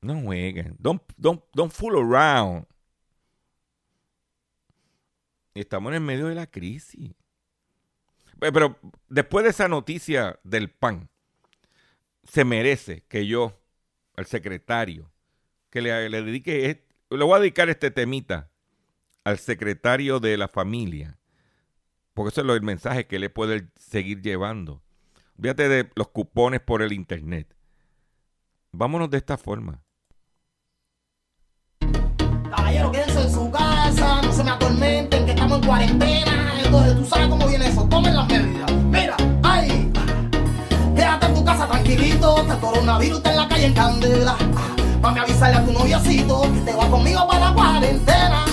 No 0.01 0.19
jueguen. 0.24 0.75
Don't, 0.79 1.71
fool 1.71 1.98
around. 1.98 2.65
Estamos 5.53 5.91
en 5.91 5.98
el 5.98 6.01
medio 6.01 6.29
de 6.29 6.33
la 6.33 6.48
crisis. 6.48 7.13
Pero 8.39 8.79
después 9.07 9.43
de 9.43 9.51
esa 9.51 9.67
noticia 9.67 10.39
del 10.43 10.71
PAN, 10.71 11.12
se 12.24 12.43
merece 12.43 13.03
que 13.07 13.27
yo, 13.27 13.55
al 14.15 14.25
secretario, 14.25 15.12
que 15.69 15.83
le, 15.83 16.09
le 16.09 16.24
dedique, 16.24 16.88
le 17.12 17.24
voy 17.24 17.36
a 17.36 17.39
dedicar 17.39 17.69
este 17.69 17.91
temita 17.91 18.50
al 19.24 19.38
secretario 19.38 20.19
de 20.19 20.36
la 20.36 20.48
familia, 20.48 21.18
porque 22.19 22.31
eso 22.31 22.41
es 22.41 22.57
el 22.57 22.63
mensaje 22.63 23.07
que 23.07 23.17
le 23.17 23.29
puede 23.29 23.69
seguir 23.77 24.21
llevando. 24.21 24.81
Fíjate 25.41 25.69
de 25.69 25.89
los 25.95 26.09
cupones 26.09 26.59
por 26.59 26.81
el 26.81 26.91
internet. 26.91 27.55
Vámonos 28.73 29.09
de 29.09 29.19
esta 29.19 29.38
forma. 29.38 29.81
Caballero, 32.49 32.91
quédense 32.91 33.21
en 33.21 33.31
su 33.31 33.49
casa, 33.49 34.21
no 34.21 34.33
se 34.33 34.43
me 34.43 34.51
atormenten, 34.51 35.25
que 35.27 35.31
estamos 35.31 35.59
en 35.59 35.65
cuarentena. 35.65 36.61
Entonces, 36.61 36.95
tú 36.97 37.05
sabes 37.05 37.29
cómo 37.29 37.47
viene 37.47 37.67
eso, 37.69 37.88
tomen 37.88 38.13
las 38.13 38.27
medidas. 38.27 38.73
Mira, 38.73 39.15
ay, 39.43 39.89
quédate 40.97 41.25
en 41.25 41.33
tu 41.35 41.45
casa 41.45 41.67
tranquilito, 41.69 42.45
que 42.45 42.51
el 42.51 42.59
coronavirus 42.59 43.17
está 43.19 43.31
en 43.31 43.38
la 43.38 43.47
calle 43.47 43.65
en 43.67 43.73
candela. 43.73 44.38
A 45.03 45.21
avisarle 45.21 45.55
a 45.55 45.65
tu 45.65 45.71
noviocito 45.71 46.41
que 46.41 46.59
te 46.69 46.75
va 46.75 46.89
conmigo 46.89 47.25
para 47.29 47.39
la 47.47 47.53
cuarentena. 47.53 48.45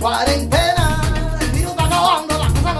Cuarentena, 0.00 1.38
el 1.40 1.50
virus 1.50 1.72
está 1.72 1.86
acabando, 1.86 2.29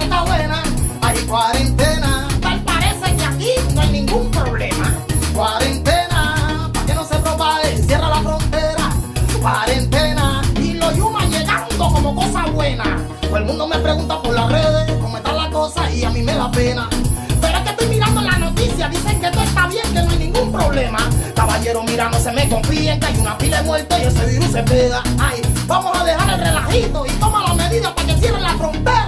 buena. 0.08 0.62
Hay 1.02 1.18
cuarentena, 1.26 2.28
tal 2.40 2.60
parece 2.64 3.16
que 3.16 3.24
aquí 3.24 3.74
no 3.74 3.80
hay 3.80 3.90
ningún 3.90 4.30
problema. 4.30 4.94
Cuarentena, 5.34 6.70
para 6.72 6.86
que 6.86 6.94
no 6.94 7.04
se 7.04 7.16
propague, 7.16 7.76
cierra 7.78 8.08
la 8.08 8.20
frontera. 8.22 8.90
Cuarentena, 9.40 10.42
y 10.56 10.74
los 10.74 10.96
yumas 10.96 11.28
llegando 11.30 11.88
como 11.92 12.14
cosa 12.14 12.46
buena. 12.46 12.84
Todo 13.22 13.36
el 13.36 13.44
mundo 13.44 13.66
me 13.66 13.78
pregunta 13.78 14.20
por 14.20 14.34
las 14.34 14.50
redes 14.50 14.92
cómo 15.00 15.16
está 15.16 15.32
la 15.32 15.50
cosa 15.50 15.90
y 15.90 16.04
a 16.04 16.10
mí 16.10 16.22
me 16.22 16.34
da 16.34 16.50
pena. 16.50 16.88
Pero 17.40 17.58
es 17.58 17.64
que 17.64 17.70
estoy 17.70 17.86
mirando 17.88 18.20
la 18.20 18.38
noticia, 18.38 18.88
dicen 18.88 19.20
que 19.20 19.30
todo 19.30 19.42
está 19.42 19.66
bien, 19.68 19.86
que 19.94 20.02
no 20.02 20.10
hay 20.10 20.18
ningún 20.18 20.52
problema. 20.52 20.98
Caballero, 21.34 21.82
mira, 21.84 22.10
no 22.10 22.18
se 22.18 22.32
me 22.32 22.48
confíen, 22.48 23.00
que 23.00 23.06
hay 23.06 23.16
una 23.18 23.38
pila 23.38 23.58
de 23.58 23.62
muertos 23.64 23.98
y 23.98 24.02
ese 24.02 24.26
virus 24.26 24.52
se 24.52 24.62
pega. 24.62 25.02
Ay, 25.18 25.40
vamos 25.66 25.96
a 25.98 26.04
dejar 26.04 26.34
el 26.34 26.40
relajito 26.40 27.06
y 27.06 27.10
toma 27.12 27.42
las 27.42 27.56
medidas 27.56 27.92
para 27.92 28.06
que 28.06 28.14
cierren 28.20 28.42
la 28.42 28.54
frontera. 28.54 28.99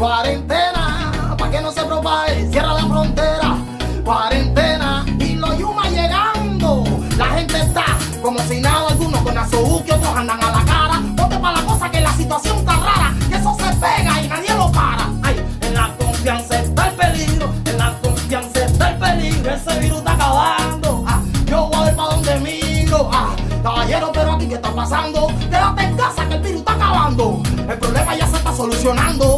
Cuarentena, 0.00 1.36
para 1.36 1.50
que 1.50 1.60
no 1.60 1.70
se 1.70 1.84
propague, 1.84 2.50
cierra 2.50 2.72
la 2.72 2.86
frontera. 2.86 3.58
Cuarentena, 4.02 5.04
y 5.18 5.34
los 5.34 5.58
yumas 5.58 5.90
llegando. 5.90 6.84
La 7.18 7.26
gente 7.26 7.58
está 7.58 7.84
como 8.22 8.38
si 8.48 8.62
nada, 8.62 8.88
algunos 8.88 9.20
con 9.20 9.36
azuki, 9.36 9.90
otros 9.90 10.16
andan 10.16 10.42
a 10.42 10.52
la 10.52 10.64
cara. 10.64 11.02
Ponte 11.14 11.38
para 11.38 11.60
la 11.60 11.66
cosa 11.66 11.90
que 11.90 12.00
la 12.00 12.14
situación 12.14 12.56
está 12.60 12.76
rara, 12.76 13.14
que 13.28 13.36
eso 13.36 13.54
se 13.58 13.76
pega 13.76 14.22
y 14.22 14.28
nadie 14.28 14.54
lo 14.54 14.72
para. 14.72 15.06
Ay, 15.22 15.44
en 15.60 15.74
la 15.74 15.94
confianza 15.98 16.60
está 16.60 16.88
el 16.88 16.94
peligro, 16.94 17.52
en 17.66 17.76
la 17.76 17.94
confianza 18.00 18.64
está 18.64 18.90
el 18.92 18.98
peligro, 18.98 19.54
ese 19.54 19.80
virus 19.80 19.98
está 19.98 20.12
acabando. 20.12 21.04
Ah, 21.06 21.20
yo 21.44 21.66
voy 21.66 21.88
a 21.88 21.94
para 21.94 22.08
dónde 22.14 22.40
miro. 22.40 23.10
Ah, 23.12 23.36
caballero, 23.62 24.10
pero 24.14 24.32
aquí 24.32 24.46
qué 24.48 24.54
está 24.54 24.74
pasando? 24.74 25.26
Quédate 25.50 25.82
en 25.82 25.96
casa 25.98 26.26
que 26.26 26.34
el 26.36 26.40
virus 26.40 26.60
está 26.60 26.72
acabando. 26.72 27.42
El 27.68 27.78
problema 27.78 28.16
ya 28.16 28.26
se 28.26 28.36
está 28.36 28.56
solucionando. 28.56 29.29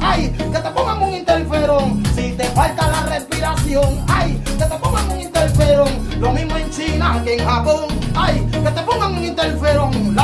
Ay, 0.00 0.30
que 0.30 0.58
te 0.58 0.70
pongan 0.70 1.02
un 1.02 1.14
interferón. 1.14 2.02
Si 2.14 2.32
te 2.32 2.44
falta 2.44 2.88
la 2.88 3.02
respiración, 3.04 4.04
ay, 4.08 4.40
que 4.44 4.64
te 4.64 4.78
pongan 4.78 5.10
un 5.10 5.20
interferón. 5.20 5.88
Lo 6.20 6.32
mismo 6.32 6.56
en 6.56 6.70
China 6.70 7.22
que 7.24 7.36
en 7.36 7.44
Japón, 7.44 7.86
ay, 8.14 8.46
que 8.50 8.70
te 8.70 8.82
pongan 8.82 9.14
un 9.14 9.24
interferón. 9.24 10.14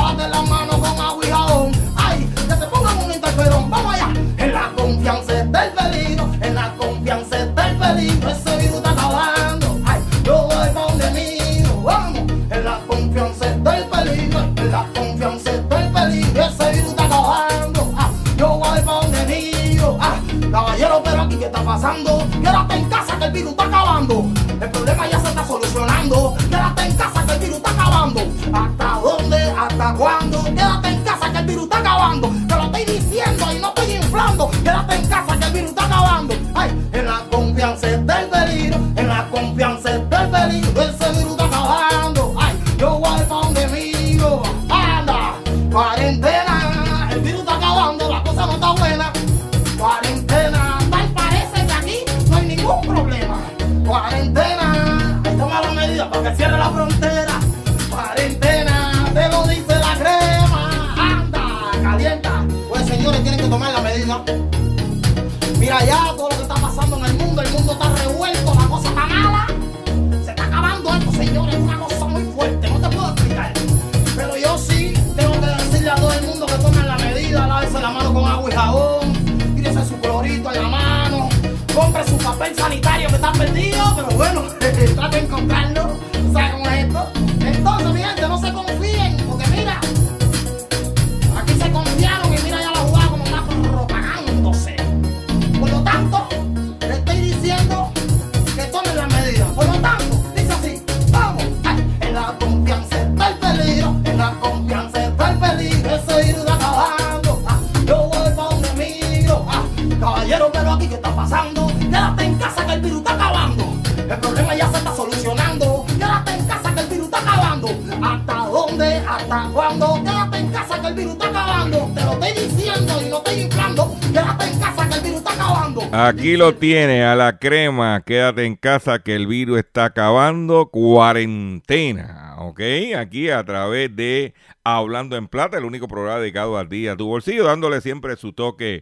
Aquí 125.95 126.37
lo 126.37 126.55
tiene, 126.55 127.03
a 127.03 127.15
la 127.15 127.37
crema. 127.37 128.01
Quédate 128.03 128.45
en 128.45 128.55
casa 128.55 128.97
que 129.03 129.13
el 129.15 129.27
virus 129.27 129.59
está 129.59 129.85
acabando. 129.85 130.71
Cuarentena, 130.71 132.35
¿ok? 132.39 132.61
Aquí 132.97 133.29
a 133.29 133.43
través 133.45 133.95
de 133.95 134.33
Hablando 134.63 135.15
en 135.17 135.27
Plata, 135.27 135.59
el 135.59 135.65
único 135.65 135.87
programa 135.87 136.19
dedicado 136.19 136.57
a 136.57 136.67
ti, 136.67 136.87
a 136.87 136.97
tu 136.97 137.05
bolsillo, 137.05 137.43
dándole 137.43 137.79
siempre 137.79 138.15
su 138.15 138.33
toque 138.33 138.81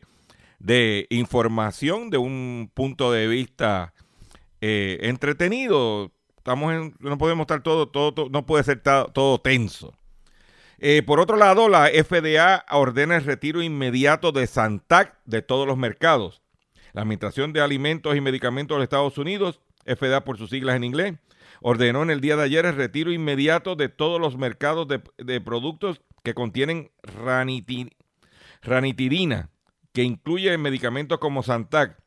de 0.60 1.08
información 1.10 2.12
de 2.12 2.18
un 2.18 2.72
punto 2.74 3.12
de 3.12 3.28
vista 3.28 3.94
eh, 4.62 5.00
entretenido. 5.02 6.14
Estamos 6.38 6.72
en, 6.74 6.96
no 7.00 7.18
podemos 7.18 7.44
estar 7.44 7.62
todo, 7.62 7.90
todo, 7.90 8.14
todo- 8.14 8.30
no 8.30 8.46
puede 8.46 8.64
ser 8.64 8.82
todo 8.82 9.38
tenso. 9.42 9.94
Eh, 10.80 11.04
por 11.06 11.20
otro 11.20 11.36
lado, 11.36 11.68
la 11.68 11.88
FDA 11.90 12.64
ordena 12.72 13.18
el 13.18 13.26
retiro 13.26 13.62
inmediato 13.62 14.32
de 14.32 14.48
Santac 14.48 15.18
de 15.26 15.42
todos 15.42 15.68
los 15.68 15.78
mercados. 15.78 16.42
La 16.94 17.02
Administración 17.02 17.54
de 17.54 17.62
Alimentos 17.62 18.16
y 18.16 18.22
Medicamentos 18.22 18.78
de 18.78 18.84
Estados 18.84 19.18
Unidos, 19.18 19.62
FDA 19.86 20.24
por 20.24 20.38
sus 20.38 20.50
siglas 20.50 20.76
en 20.76 20.84
inglés, 20.84 21.16
ordenó 21.62 22.04
en 22.04 22.10
el 22.10 22.22
día 22.22 22.36
de 22.36 22.44
ayer 22.44 22.66
el 22.66 22.76
retiro 22.76 23.12
inmediato 23.12 23.76
de 23.76 23.90
todos 23.90 24.20
los 24.20 24.38
mercados 24.38 24.88
de, 24.88 25.42
productos 25.42 26.02
que 26.24 26.34
contienen 26.34 26.92
ranitidina, 28.62 29.50
que 29.94 30.04
incluye 30.04 30.58
medicamentos 30.58 31.20
como 31.20 31.44
Santac. 31.44 31.98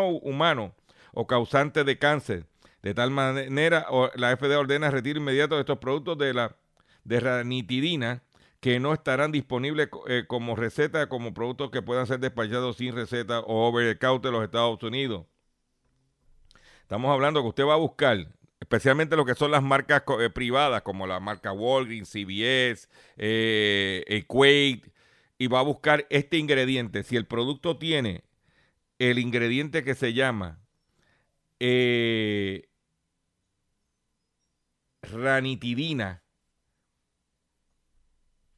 humano 0.10 0.76
o 1.14 1.28
causante 1.28 1.84
de 1.84 1.98
cáncer. 1.98 2.46
De 2.82 2.94
tal 2.94 3.12
manera, 3.12 3.88
la 4.16 4.36
FDA 4.36 4.60
ordena 4.60 4.88
el 4.88 4.94
retiro 4.94 5.20
inmediato 5.20 5.56
de 5.56 5.62
estos 5.62 5.78
productos 5.78 6.18
de 6.18 6.34
la 6.34 6.58
de 7.04 7.20
ranitidina 7.20 8.24
que 8.60 8.80
no 8.80 8.94
estarán 8.94 9.32
disponibles 9.32 9.90
eh, 10.08 10.24
como 10.26 10.56
receta, 10.56 11.10
como 11.10 11.34
productos 11.34 11.70
que 11.70 11.82
puedan 11.82 12.08
ser 12.08 12.20
despachados 12.20 12.78
sin 12.78 12.96
receta 12.96 13.42
o 13.42 13.68
over 13.68 13.98
the 13.98 14.06
en 14.06 14.32
los 14.32 14.44
Estados 14.44 14.82
Unidos. 14.84 15.26
Estamos 16.82 17.12
hablando 17.12 17.42
que 17.42 17.50
usted 17.50 17.66
va 17.66 17.74
a 17.74 17.78
buscar, 17.78 18.26
especialmente 18.62 19.18
lo 19.18 19.26
que 19.26 19.36
son 19.36 19.52
las 19.52 19.64
marcas 19.64 20.04
eh, 20.20 20.30
privadas, 20.30 20.82
como 20.82 21.08
la 21.08 21.20
marca 21.20 21.52
Walgreens, 21.52 22.10
CVS, 22.10 22.88
eh, 23.18 24.06
Equate, 24.08 24.94
y 25.38 25.48
va 25.48 25.60
a 25.60 25.64
buscar 25.64 26.08
este 26.10 26.38
ingrediente. 26.38 27.04
Si 27.04 27.18
el 27.18 27.26
producto 27.26 27.78
tiene 27.78 28.24
el 28.98 29.20
ingrediente 29.20 29.84
que 29.84 29.96
se 29.96 30.14
llama 30.14 30.63
eh, 31.66 32.68
ranitidina, 35.02 36.22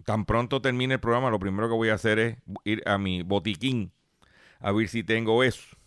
tan 0.06 0.26
pronto 0.26 0.60
termine 0.60 0.96
el 0.96 1.00
programa, 1.00 1.30
lo 1.30 1.40
primero 1.40 1.68
que 1.68 1.76
voy 1.76 1.90
a 1.90 1.94
hacer 1.94 2.18
es 2.18 2.38
ir 2.64 2.82
a 2.88 2.98
mi 2.98 3.22
botiquín 3.22 3.92
a 4.60 4.72
ver 4.72 4.88
si 4.88 5.04
tengo 5.04 5.44
eso 5.44 5.78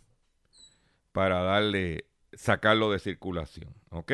para 1.10 1.42
darle, 1.42 2.06
sacarlo 2.34 2.92
de 2.92 3.00
circulación. 3.00 3.74
¿Ok? 3.90 4.12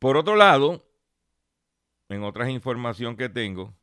Por 0.00 0.16
otro 0.16 0.34
lado, 0.34 0.84
en 2.08 2.24
otras 2.24 2.48
información 2.48 3.16
que 3.16 3.28
tengo, 3.28 3.76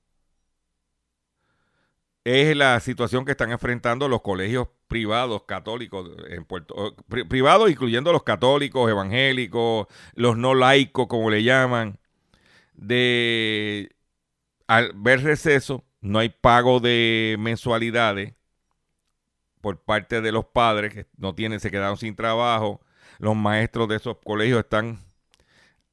es 2.26 2.58
la 2.58 2.80
situación 2.80 3.24
que 3.24 3.32
están 3.32 3.52
enfrentando 3.52 4.10
los 4.10 4.22
colegios 4.22 4.68
privados 4.88 5.44
católicos 5.44 6.10
en 6.28 6.44
Puerto 6.44 6.96
privados 7.08 7.70
incluyendo 7.70 8.12
los 8.12 8.24
católicos, 8.24 8.90
evangélicos, 8.90 9.88
los 10.16 10.36
no 10.36 10.56
laicos 10.56 11.08
como 11.08 11.30
le 11.30 11.44
llaman, 11.44 12.00
de 12.74 13.96
al 14.68 14.92
ver 14.96 15.22
receso 15.24 15.86
no 16.02 16.20
hay 16.20 16.30
pago 16.30 16.80
de 16.80 17.36
mensualidades 17.40 18.34
por 19.62 19.80
parte 19.84 20.22
de 20.22 20.32
los 20.32 20.46
padres 20.46 20.94
que 20.94 21.08
no 21.18 21.36
tienen 21.36 21.60
se 21.60 21.72
quedaron 21.72 21.98
sin 21.98 22.16
trabajo, 22.16 22.82
los 23.20 23.36
maestros 23.36 23.88
de 23.88 23.98
esos 23.98 24.18
colegios 24.24 24.60
están 24.60 25.00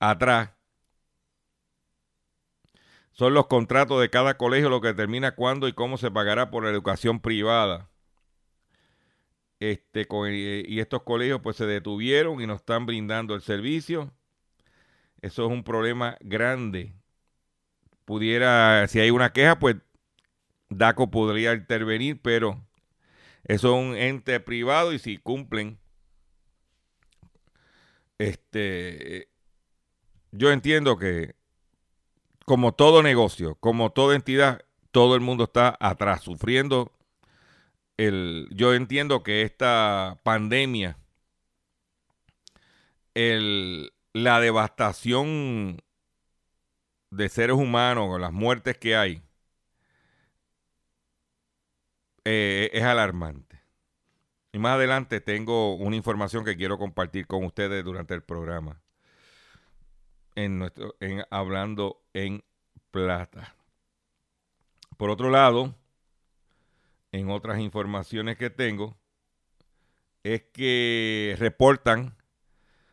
atrás 0.01 0.51
son 3.12 3.35
los 3.35 3.46
contratos 3.46 4.01
de 4.01 4.11
cada 4.11 4.37
colegio 4.37 4.70
lo 4.70 4.81
que 4.81 4.88
determina 4.88 5.35
cuándo 5.35 5.68
y 5.68 5.72
cómo 5.75 5.98
se 5.98 6.11
pagará 6.11 6.51
por 6.51 6.64
la 6.64 6.70
educación 6.70 7.20
privada. 7.20 7.88
Este, 9.61 10.09
y 10.66 10.81
estos 10.81 11.03
colegios 11.03 11.40
pues 11.40 11.57
se 11.57 11.66
detuvieron 11.66 12.40
y 12.40 12.46
no 12.46 12.55
están 12.55 12.85
brindando 12.87 13.35
el 13.35 13.42
servicio. 13.42 14.12
Eso 15.20 15.46
es 15.46 15.53
un 15.53 15.62
problema 15.62 16.16
grande. 16.20 16.94
Pudiera, 18.05 18.88
si 18.88 18.98
hay 18.98 19.11
una 19.11 19.33
queja, 19.33 19.59
pues 19.59 19.77
DACO 20.68 21.11
podría 21.11 21.53
intervenir, 21.53 22.20
pero 22.20 22.61
eso 23.44 23.77
es 23.77 23.87
un 23.87 23.96
ente 23.96 24.40
privado 24.40 24.92
y 24.92 24.98
si 24.98 25.18
cumplen, 25.18 25.79
este, 28.18 29.29
yo 30.33 30.51
entiendo 30.51 30.98
que 30.98 31.37
como 32.44 32.72
todo 32.74 33.02
negocio, 33.02 33.57
como 33.57 33.90
toda 33.90 34.14
entidad, 34.16 34.62
todo 34.90 35.14
el 35.14 35.20
mundo 35.20 35.44
está 35.44 35.76
atrás, 35.81 36.22
sufriendo. 36.22 36.92
El, 37.96 38.48
yo 38.52 38.74
entiendo 38.74 39.22
que 39.22 39.42
esta 39.42 40.20
pandemia, 40.22 40.98
el, 43.14 43.92
la 44.12 44.40
devastación 44.40 45.83
de 47.11 47.28
seres 47.28 47.57
humanos, 47.57 48.20
las 48.20 48.33
muertes 48.33 48.78
que 48.78 48.96
hay, 48.96 49.22
eh, 52.24 52.70
es 52.72 52.83
alarmante. 52.83 53.61
Y 54.52 54.59
más 54.59 54.74
adelante 54.74 55.20
tengo 55.20 55.74
una 55.76 55.96
información 55.96 56.44
que 56.44 56.57
quiero 56.57 56.78
compartir 56.78 57.26
con 57.26 57.44
ustedes 57.44 57.85
durante 57.85 58.14
el 58.14 58.22
programa 58.22 58.83
en 60.35 60.59
nuestro 60.59 60.96
en 61.00 61.24
hablando 61.31 62.02
en 62.14 62.44
plata. 62.90 63.55
Por 64.96 65.11
otro 65.11 65.31
lado, 65.31 65.75
en 67.12 67.31
otras 67.31 67.61
informaciones 67.61 68.37
que 68.37 68.51
tengo, 68.51 68.96
es 70.22 70.42
que 70.53 71.37
reportan 71.38 72.16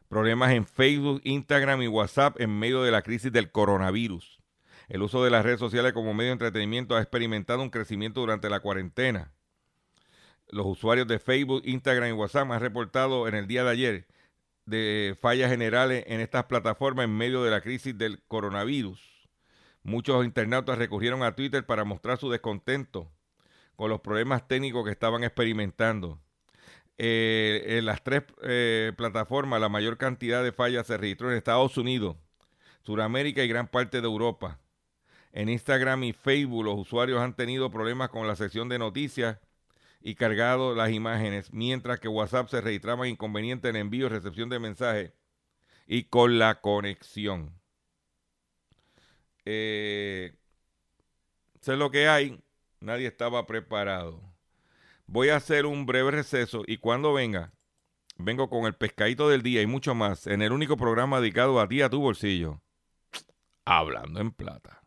problemas 0.08 0.52
en 0.52 0.66
Facebook, 0.66 1.22
Instagram 1.24 1.82
y 1.84 1.88
WhatsApp 1.88 2.40
en 2.42 2.58
medio 2.58 2.82
de 2.82 2.92
la 2.92 3.02
crisis 3.04 3.32
del 3.32 3.52
coronavirus. 3.52 4.40
El 4.88 5.04
uso 5.04 5.24
de 5.24 5.30
las 5.30 5.46
redes 5.46 5.60
sociales 5.60 5.94
como 5.94 6.16
medio 6.16 6.30
de 6.30 6.34
entretenimiento 6.34 6.96
ha 6.96 7.02
experimentado 7.02 7.62
un 7.62 7.70
crecimiento 7.70 8.22
durante 8.22 8.50
la 8.50 8.60
cuarentena. 8.60 9.32
Los 10.48 10.66
usuarios 10.66 11.08
de 11.08 11.20
Facebook, 11.20 11.62
Instagram 11.66 12.10
y 12.10 12.14
WhatsApp 12.14 12.50
han 12.50 12.60
reportado 12.60 13.28
en 13.28 13.36
el 13.36 13.48
día 13.48 13.64
de 13.64 13.70
ayer 13.70 14.08
de 14.66 15.18
fallas 15.20 15.52
generales 15.52 16.04
en 16.08 16.22
estas 16.22 16.46
plataformas 16.46 17.06
en 17.06 17.16
medio 17.16 17.44
de 17.44 17.52
la 17.52 17.62
crisis 17.62 17.96
del 17.98 18.22
coronavirus. 18.28 19.09
Muchos 19.84 20.26
internautas 20.26 20.78
recurrieron 20.78 21.24
a 21.24 21.36
Twitter 21.36 21.66
para 21.66 21.86
mostrar 21.86 22.18
su 22.18 22.30
descontento 22.30 23.12
con 23.76 23.90
los 23.90 24.02
problemas 24.02 24.48
técnicos 24.48 24.84
que 24.86 24.92
estaban 24.92 25.24
experimentando. 25.24 26.20
Eh, 26.98 27.78
en 27.78 27.86
las 27.86 28.04
tres 28.04 28.24
eh, 28.44 28.92
plataformas, 28.98 29.62
la 29.62 29.70
mayor 29.70 29.98
cantidad 29.98 30.44
de 30.44 30.52
fallas 30.52 30.86
se 30.86 30.98
registró 30.98 31.32
en 31.32 31.38
Estados 31.38 31.78
Unidos, 31.78 32.18
Sudamérica 32.82 33.42
y 33.42 33.48
gran 33.48 33.70
parte 33.70 34.02
de 34.02 34.08
Europa. 34.08 34.60
En 35.32 35.48
Instagram 35.48 36.04
y 36.04 36.14
Facebook 36.14 36.66
los 36.66 36.78
usuarios 36.78 37.22
han 37.22 37.36
tenido 37.36 37.72
problemas 37.72 38.10
con 38.10 38.28
la 38.28 38.36
sección 38.36 38.68
de 38.68 38.80
noticias 38.80 39.40
y 40.02 40.16
cargado 40.16 40.76
las 40.76 40.92
imágenes, 40.92 41.54
mientras 41.54 42.00
que 42.02 42.10
WhatsApp 42.10 42.50
se 42.50 42.60
registraba 42.60 43.08
inconveniente 43.08 43.70
en 43.70 43.78
envío 43.78 44.08
y 44.08 44.10
recepción 44.10 44.50
de 44.50 44.60
mensajes 44.60 45.14
y 45.88 46.04
con 46.04 46.38
la 46.38 46.62
conexión. 46.62 47.60
Eh, 49.46 50.34
sé 51.62 51.76
lo 51.76 51.92
que 51.92 52.08
hay, 52.08 52.40
nadie 52.80 53.08
estaba 53.08 53.46
preparado. 53.46 54.22
Voy 55.08 55.30
a 55.30 55.38
hacer 55.38 55.66
un 55.66 55.86
breve 55.86 56.12
receso 56.12 56.64
y 56.68 56.78
cuando 56.78 57.14
venga, 57.14 57.52
vengo 58.18 58.50
con 58.50 58.66
el 58.66 58.76
pescadito 58.76 59.28
del 59.30 59.42
día 59.42 59.62
y 59.62 59.66
mucho 59.66 59.96
más 59.96 60.28
en 60.28 60.42
el 60.42 60.52
único 60.52 60.78
programa 60.78 61.20
dedicado 61.20 61.60
a 61.60 61.68
ti, 61.68 61.82
a 61.82 61.90
tu 61.90 62.00
bolsillo. 62.00 62.62
Hablando 63.66 64.20
en 64.20 64.32
plata. 64.32 64.82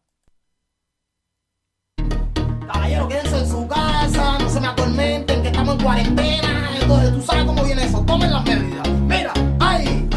Caballero, 2.67 3.09
quédense 3.09 3.39
en 3.39 3.49
su 3.49 3.69
casa, 3.69 4.39
no 4.39 4.49
se 4.49 4.61
me 4.61 4.67
atormenten, 4.69 5.43
que 5.43 5.49
estamos 5.49 5.75
en 5.77 5.83
cuarentena. 5.83 6.71
Entonces, 6.81 7.13
tú 7.13 7.23
sabes 7.23 7.45
cómo 7.45 7.65
viene 7.65 7.85
eso. 7.85 8.05
Tomen 8.05 8.33
las 8.33 8.45
medidas. 8.45 8.89
Mira, 8.89 9.33
ay, 9.61 10.09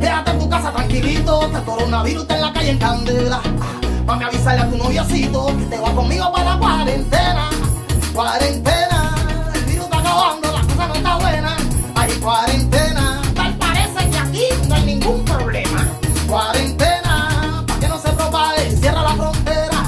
quédate 0.00 0.30
en 0.30 0.38
tu 0.38 0.48
casa 0.48 0.72
tranquilito. 0.90 1.42
Este 1.46 1.62
coronavirus 1.62 2.22
está 2.22 2.34
en 2.34 2.40
la 2.40 2.52
calle 2.52 2.70
en 2.70 2.78
candela. 2.78 3.40
Para 4.06 4.26
avisarle 4.26 4.62
a 4.62 4.70
tu 4.70 4.76
noviocito 4.76 5.46
que 5.46 5.64
te 5.66 5.78
va 5.78 5.92
conmigo 5.94 6.32
para 6.32 6.54
la 6.54 6.58
cuarentena. 6.58 7.50
cuarentena, 8.12 9.14
el 9.54 9.64
virus 9.64 9.84
está 9.84 9.98
acabando, 9.98 10.52
la 10.52 10.62
cosa 10.62 10.88
no 10.88 10.94
está 10.94 11.16
buena. 11.16 11.56
Hay 11.94 12.12
cuarentena, 12.14 13.22
tal 13.34 13.54
parece 13.56 14.10
que 14.10 14.18
aquí 14.18 14.44
no 14.68 14.74
hay 14.74 14.84
ningún 14.84 15.24
problema. 15.24 15.86
Cuarentena, 16.28 17.64
para 17.66 17.80
que 17.80 17.88
no 17.88 17.98
se 17.98 18.08
propague, 18.10 18.76
cierra 18.76 19.02
la 19.02 19.14
frontera. 19.14 19.84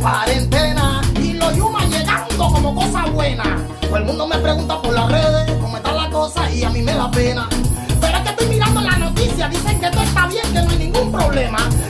Cuarentena, 0.00 1.02
y 1.20 1.32
los 1.34 1.54
yumas 1.54 1.86
llegando 1.90 2.48
como 2.48 2.74
cosa 2.74 3.04
buena. 3.06 3.44
Todo 3.82 3.96
el 3.98 4.04
mundo 4.04 4.26
me 4.26 4.38
pregunta 4.38 4.80
por 4.80 4.94
las 4.94 5.10
redes 5.10 5.52
cómo 5.60 5.76
está 5.76 5.92
la 5.92 6.08
cosa 6.10 6.50
y 6.50 6.64
a 6.64 6.70
mí 6.70 6.80
me 6.80 6.94
da 6.94 7.10
pena. 7.10 7.46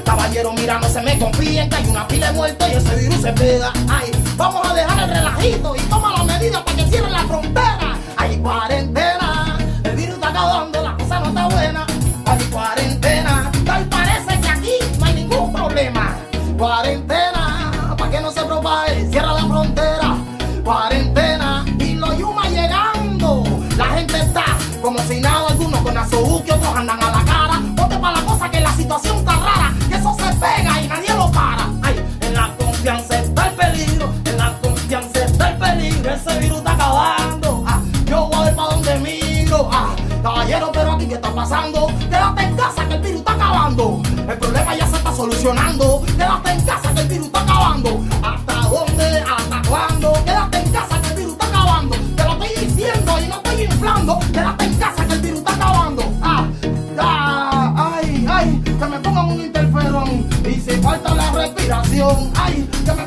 Caballero, 0.05 0.53
mira, 0.53 0.79
no 0.79 0.89
se 0.89 1.01
me 1.01 1.19
confíen 1.19 1.69
que 1.71 1.77
hay 1.77 1.87
una 1.87 2.07
pila 2.07 2.31
de 2.31 2.33
muertos 2.35 2.69
y 2.69 2.73
ese 2.75 2.97
virus 2.97 3.23
se 3.23 3.33
pega. 3.33 3.73
Ay, 3.89 4.11
vamos 4.37 4.67
a 4.69 4.75
dejar 4.75 5.05
el 5.05 5.15
relajito 5.15 5.75
y 5.77 5.81
toma 5.81 6.13
la 6.19 6.25
medida 6.25 6.65
para 6.65 6.77
que 6.77 6.85
cierren 6.85 7.13
la 7.13 7.25
frontera. 7.25 7.97
Hay 8.17 8.37
cuarentena, 8.39 9.59
el 9.85 9.97
virus 9.97 10.15
está 10.15 10.29
acabando, 10.29 10.83
la 10.83 10.97
cosa 10.97 11.21
no 11.21 11.29
está 11.29 11.49
buena. 11.49 11.87
Hay 12.27 12.39
cuarentena, 12.45 13.51
tal 13.65 13.85
parece 13.87 14.41
que 14.41 14.49
aquí 14.49 14.73
no 14.99 15.07
hay 15.07 15.15
ningún 15.15 15.53
problema. 15.53 16.17
Cuarentena, 16.59 17.95
para 17.97 18.11
que 18.11 18.21
no 18.21 18.31
se 18.31 18.45
propague, 18.45 19.09
cierra 19.11 19.33
la 19.33 19.47
frontera. 19.47 20.17
Cuarentena, 20.65 21.65
y 21.79 21.95
los 21.95 22.19
yumas 22.19 22.51
llegando. 22.51 23.45
La 23.77 23.87
gente 23.87 24.19
está 24.19 24.45
como 24.83 25.01
si 25.01 25.21
nada, 25.21 25.49
algunos 25.49 25.81
con 25.81 25.97
azuki, 25.97 26.51
otros 26.51 26.77
andan 26.77 27.03
a 27.03 27.11
la 27.11 27.26
El 43.77 44.39
problema 44.39 44.75
ya 44.75 44.87
se 44.87 44.97
está 44.97 45.15
solucionando. 45.15 46.03
Quédate 46.07 46.51
en 46.51 46.61
casa 46.63 46.95
que 46.95 47.01
el 47.03 47.09
virus 47.09 47.27
está 47.27 47.43
acabando. 47.43 48.03
¿Hasta 48.23 48.55
dónde? 48.71 49.05
¿Hasta 49.21 49.69
cuándo? 49.69 50.13
Quédate 50.25 50.59
en 50.61 50.73
casa 50.73 51.03
que 51.03 51.09
el 51.09 51.15
virus 51.17 51.33
está 51.33 51.47
acabando. 51.47 51.97
Te 52.17 52.25
lo 52.25 52.33
estoy 52.33 52.65
diciendo 52.65 53.19
y 53.21 53.29
no 53.29 53.37
estoy 53.37 53.63
inflando. 53.65 54.19
Quédate 54.33 54.65
en 54.65 54.75
casa 54.77 55.07
que 55.07 55.13
el 55.13 55.21
virus 55.21 55.39
está 55.41 55.55
acabando. 55.55 56.03
Ah, 56.23 56.49
ah, 56.99 57.93
ay, 57.97 58.27
ay, 58.27 58.63
que 58.65 58.87
me 58.87 58.99
pongan 59.01 59.27
un 59.27 59.41
interferón. 59.43 60.27
Y 60.47 60.55
si 60.55 60.71
falta 60.81 61.15
la 61.15 61.31
respiración, 61.33 62.33
ay, 62.35 62.67
que 62.83 62.93
me 62.93 63.06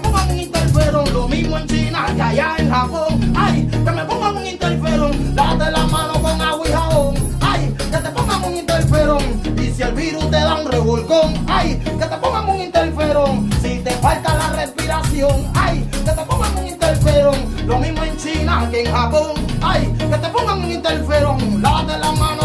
te 20.81 20.89
pongan 20.89 21.27
un 21.29 21.39
interferón. 21.39 21.61
Lávate 21.61 21.97
la 21.97 22.11
mano 22.11 22.38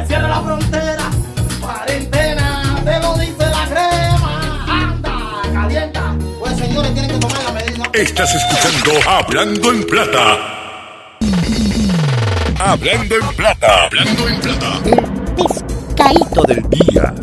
que 0.00 0.06
cierre 0.06 0.28
la 0.28 0.40
frontera, 0.40 1.10
cuarentena, 1.60 2.80
te 2.84 3.00
lo 3.00 3.14
dice 3.18 3.46
la 3.46 3.66
crema, 3.66 4.64
anda, 4.68 5.42
calienta, 5.52 6.16
pues 6.38 6.56
señores 6.56 6.92
tienen 6.94 7.10
que 7.12 7.18
tomar 7.18 7.42
la 7.44 7.52
medida. 7.52 7.84
Estás 7.92 8.34
escuchando 8.34 8.92
Hablando 9.08 9.72
en 9.72 9.86
Plata. 9.86 11.18
Hablando 12.58 13.14
en 13.16 13.36
Plata. 13.36 13.84
Hablando 13.84 14.28
en 14.28 14.40
Plata. 14.40 14.80
Pescadito 15.96 16.42
del 16.42 16.70
día. 16.70 17.14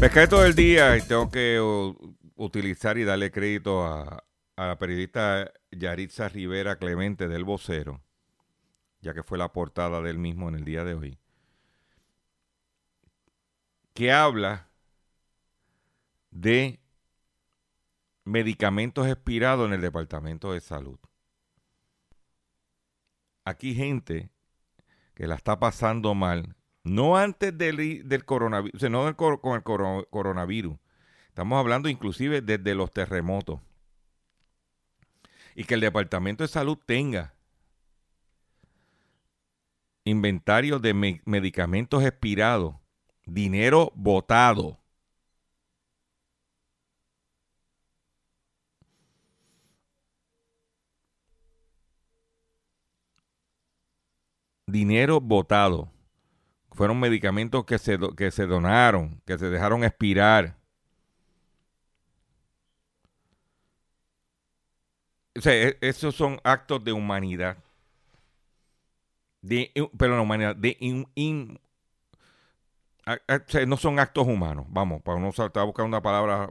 Pescadito 0.00 0.40
del 0.42 0.54
día, 0.54 0.96
y 0.96 1.02
tengo 1.02 1.30
que 1.30 1.60
uh, 1.60 1.94
utilizar 2.36 2.96
y 2.98 3.04
darle 3.04 3.30
crédito 3.30 3.84
a, 3.84 4.24
a 4.56 4.66
la 4.66 4.78
periodista 4.78 5.50
Yaritza 5.70 6.28
Rivera 6.28 6.76
Clemente 6.76 7.28
del 7.28 7.44
Vocero, 7.44 8.00
ya 9.00 9.14
que 9.14 9.22
fue 9.22 9.38
la 9.38 9.52
portada 9.52 10.02
del 10.02 10.18
mismo 10.18 10.48
en 10.48 10.54
el 10.54 10.64
día 10.64 10.84
de 10.84 10.94
hoy, 10.94 11.18
que 13.94 14.12
habla 14.12 14.68
de 16.30 16.80
medicamentos 18.24 19.06
expirados 19.06 19.66
en 19.66 19.74
el 19.74 19.80
Departamento 19.80 20.52
de 20.52 20.60
Salud. 20.60 20.98
Aquí 23.44 23.74
gente 23.74 24.30
que 25.14 25.26
la 25.26 25.34
está 25.34 25.58
pasando 25.58 26.14
mal, 26.14 26.54
no 26.84 27.16
antes 27.16 27.56
del, 27.56 28.08
del 28.08 28.24
coronavirus, 28.24 28.88
no 28.90 29.16
con 29.16 29.56
el 29.56 29.62
coro- 29.62 30.06
coronavirus. 30.10 30.78
Estamos 31.28 31.58
hablando 31.58 31.88
inclusive 31.88 32.42
desde 32.42 32.74
los 32.74 32.90
terremotos. 32.90 33.60
Y 35.54 35.64
que 35.64 35.74
el 35.74 35.80
Departamento 35.80 36.44
de 36.44 36.48
Salud 36.48 36.78
tenga 36.86 37.34
inventario 40.04 40.78
de 40.78 40.94
me- 40.94 41.22
medicamentos 41.24 42.02
expirados, 42.04 42.76
dinero 43.26 43.92
botado. 43.94 44.78
Dinero 54.66 55.20
botado. 55.20 55.90
Fueron 56.72 57.00
medicamentos 57.00 57.64
que 57.66 57.78
se, 57.78 57.98
que 58.16 58.30
se 58.32 58.46
donaron, 58.46 59.22
que 59.26 59.38
se 59.38 59.50
dejaron 59.50 59.84
expirar. 59.84 60.58
E- 65.44 65.76
esos 65.80 66.14
son 66.14 66.40
actos 66.44 66.84
de 66.84 66.92
humanidad. 66.92 67.56
De, 69.42 69.72
pero 69.96 70.16
no 70.16 70.22
humanidad, 70.22 70.54
de 70.56 70.76
in- 70.80 71.08
in- 71.14 71.60
a- 73.06 73.18
a- 73.28 73.66
no 73.66 73.76
son 73.76 73.98
actos 73.98 74.26
humanos. 74.26 74.66
Vamos, 74.68 75.02
para 75.02 75.16
uno 75.18 75.30
estar 75.30 75.50
buscando 75.64 75.88
una 75.88 76.02
palabra. 76.02 76.50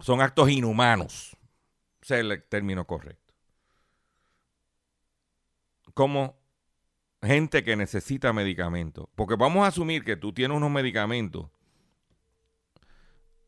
Son 0.00 0.20
actos 0.20 0.48
inhumanos. 0.50 1.36
Ese 2.00 2.14
es 2.14 2.20
el 2.20 2.42
término 2.44 2.86
correcto. 2.86 3.34
Como 5.94 6.36
gente 7.22 7.64
que 7.64 7.76
necesita 7.76 8.32
medicamentos. 8.32 9.08
Porque 9.16 9.34
vamos 9.36 9.64
a 9.64 9.68
asumir 9.68 10.04
que 10.04 10.16
tú 10.16 10.32
tienes 10.32 10.56
unos 10.56 10.70
medicamentos 10.70 11.48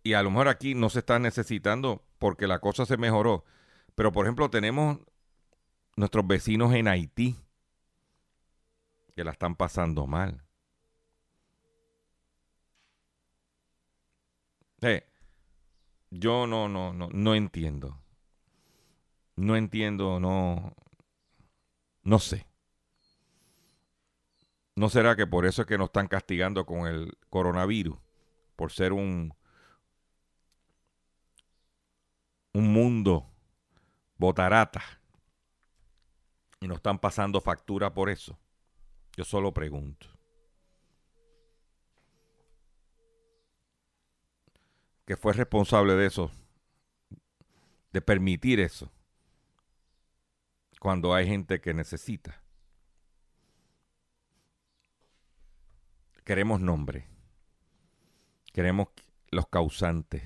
y 0.03 0.15
a 0.15 0.23
lo 0.23 0.31
mejor 0.31 0.49
aquí 0.49 0.75
no 0.75 0.91
se 0.91 1.01
están 1.01 1.23
necesitando 1.23 2.03
porque 2.19 2.47
la 2.47 2.59
cosa 2.59 2.87
se 2.87 2.97
mejoró. 2.97 3.45
Pero 3.95 4.13
por 4.13 4.27
ejemplo 4.27 4.51
tenemos 4.51 4.99
nuestros 5.97 6.27
vecinos 6.27 6.75
en 6.75 6.89
Haití 6.89 7.37
que 9.15 9.25
la 9.25 9.33
están 9.33 9.55
pasando 9.57 10.07
mal. 10.07 10.43
Eh, 14.83 15.05
yo 16.11 16.47
no, 16.47 16.69
no, 16.69 16.93
no, 16.93 17.09
no 17.13 17.35
entiendo. 17.35 17.99
No 19.37 19.57
entiendo, 19.57 20.21
no. 20.21 20.75
No 22.05 22.19
sé. 22.19 22.47
¿No 24.77 24.89
será 24.89 25.15
que 25.17 25.27
por 25.27 25.47
eso 25.47 25.63
es 25.63 25.69
que 25.69 25.79
nos 25.79 25.89
están 25.89 26.09
castigando 26.09 26.65
con 26.65 26.87
el 26.87 27.17
coronavirus? 27.29 27.99
Por 28.57 28.73
ser 28.73 28.93
un, 28.93 29.35
un 32.55 32.73
mundo 32.73 33.27
botarata. 34.17 35.00
Y 36.61 36.69
nos 36.69 36.77
están 36.77 36.99
pasando 36.99 37.41
factura 37.41 37.93
por 37.93 38.11
eso. 38.11 38.39
Yo 39.17 39.25
solo 39.25 39.53
pregunto. 39.53 40.07
Que 45.07 45.17
fue 45.17 45.33
responsable 45.33 45.95
de 45.95 46.07
eso, 46.07 46.31
de 47.93 48.01
permitir 48.01 48.61
eso, 48.61 48.93
cuando 50.79 51.15
hay 51.15 51.27
gente 51.27 51.61
que 51.61 51.75
necesita. 51.75 52.43
Queremos 56.25 56.61
nombre. 56.61 57.09
Queremos 58.53 58.89
los 59.31 59.49
causantes 59.49 60.23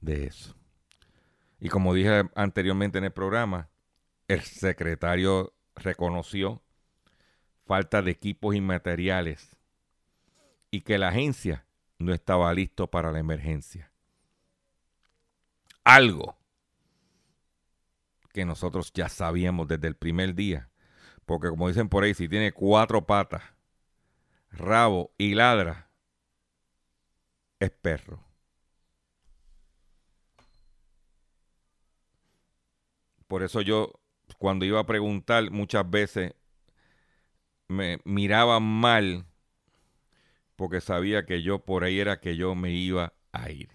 de 0.00 0.26
eso. 0.26 0.56
Y 1.60 1.68
como 1.68 1.94
dije 1.94 2.28
anteriormente 2.34 2.98
en 2.98 3.04
el 3.04 3.12
programa, 3.12 3.68
el 4.28 4.42
secretario 4.42 5.54
reconoció 5.74 6.62
falta 7.66 8.02
de 8.02 8.10
equipos 8.10 8.54
y 8.54 8.60
materiales 8.60 9.56
y 10.70 10.82
que 10.82 10.98
la 10.98 11.08
agencia 11.08 11.66
no 11.98 12.12
estaba 12.12 12.52
listo 12.54 12.90
para 12.90 13.10
la 13.10 13.18
emergencia. 13.18 13.90
Algo 15.82 16.38
que 18.32 18.44
nosotros 18.44 18.92
ya 18.92 19.08
sabíamos 19.08 19.66
desde 19.66 19.88
el 19.88 19.96
primer 19.96 20.34
día, 20.34 20.70
porque 21.24 21.48
como 21.48 21.68
dicen 21.68 21.88
por 21.88 22.04
ahí, 22.04 22.14
si 22.14 22.28
tiene 22.28 22.52
cuatro 22.52 23.06
patas, 23.06 23.42
rabo 24.50 25.12
y 25.18 25.34
ladra, 25.34 25.90
es 27.58 27.70
perro. 27.70 28.24
Por 33.26 33.42
eso 33.42 33.60
yo, 33.60 33.97
cuando 34.36 34.64
iba 34.64 34.80
a 34.80 34.86
preguntar, 34.86 35.50
muchas 35.50 35.88
veces 35.88 36.34
me 37.68 38.00
miraba 38.04 38.60
mal 38.60 39.26
porque 40.56 40.80
sabía 40.80 41.24
que 41.24 41.42
yo 41.42 41.60
por 41.60 41.84
ahí 41.84 42.00
era 42.00 42.20
que 42.20 42.36
yo 42.36 42.54
me 42.54 42.72
iba 42.72 43.12
a 43.32 43.50
ir. 43.50 43.68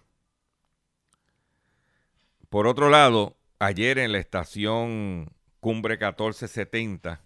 Por 2.50 2.68
otro 2.68 2.90
lado, 2.90 3.38
ayer 3.60 3.98
en 3.98 4.12
la 4.12 4.20
estación 4.20 5.32
Cumbre 5.60 5.94
1470 5.94 7.22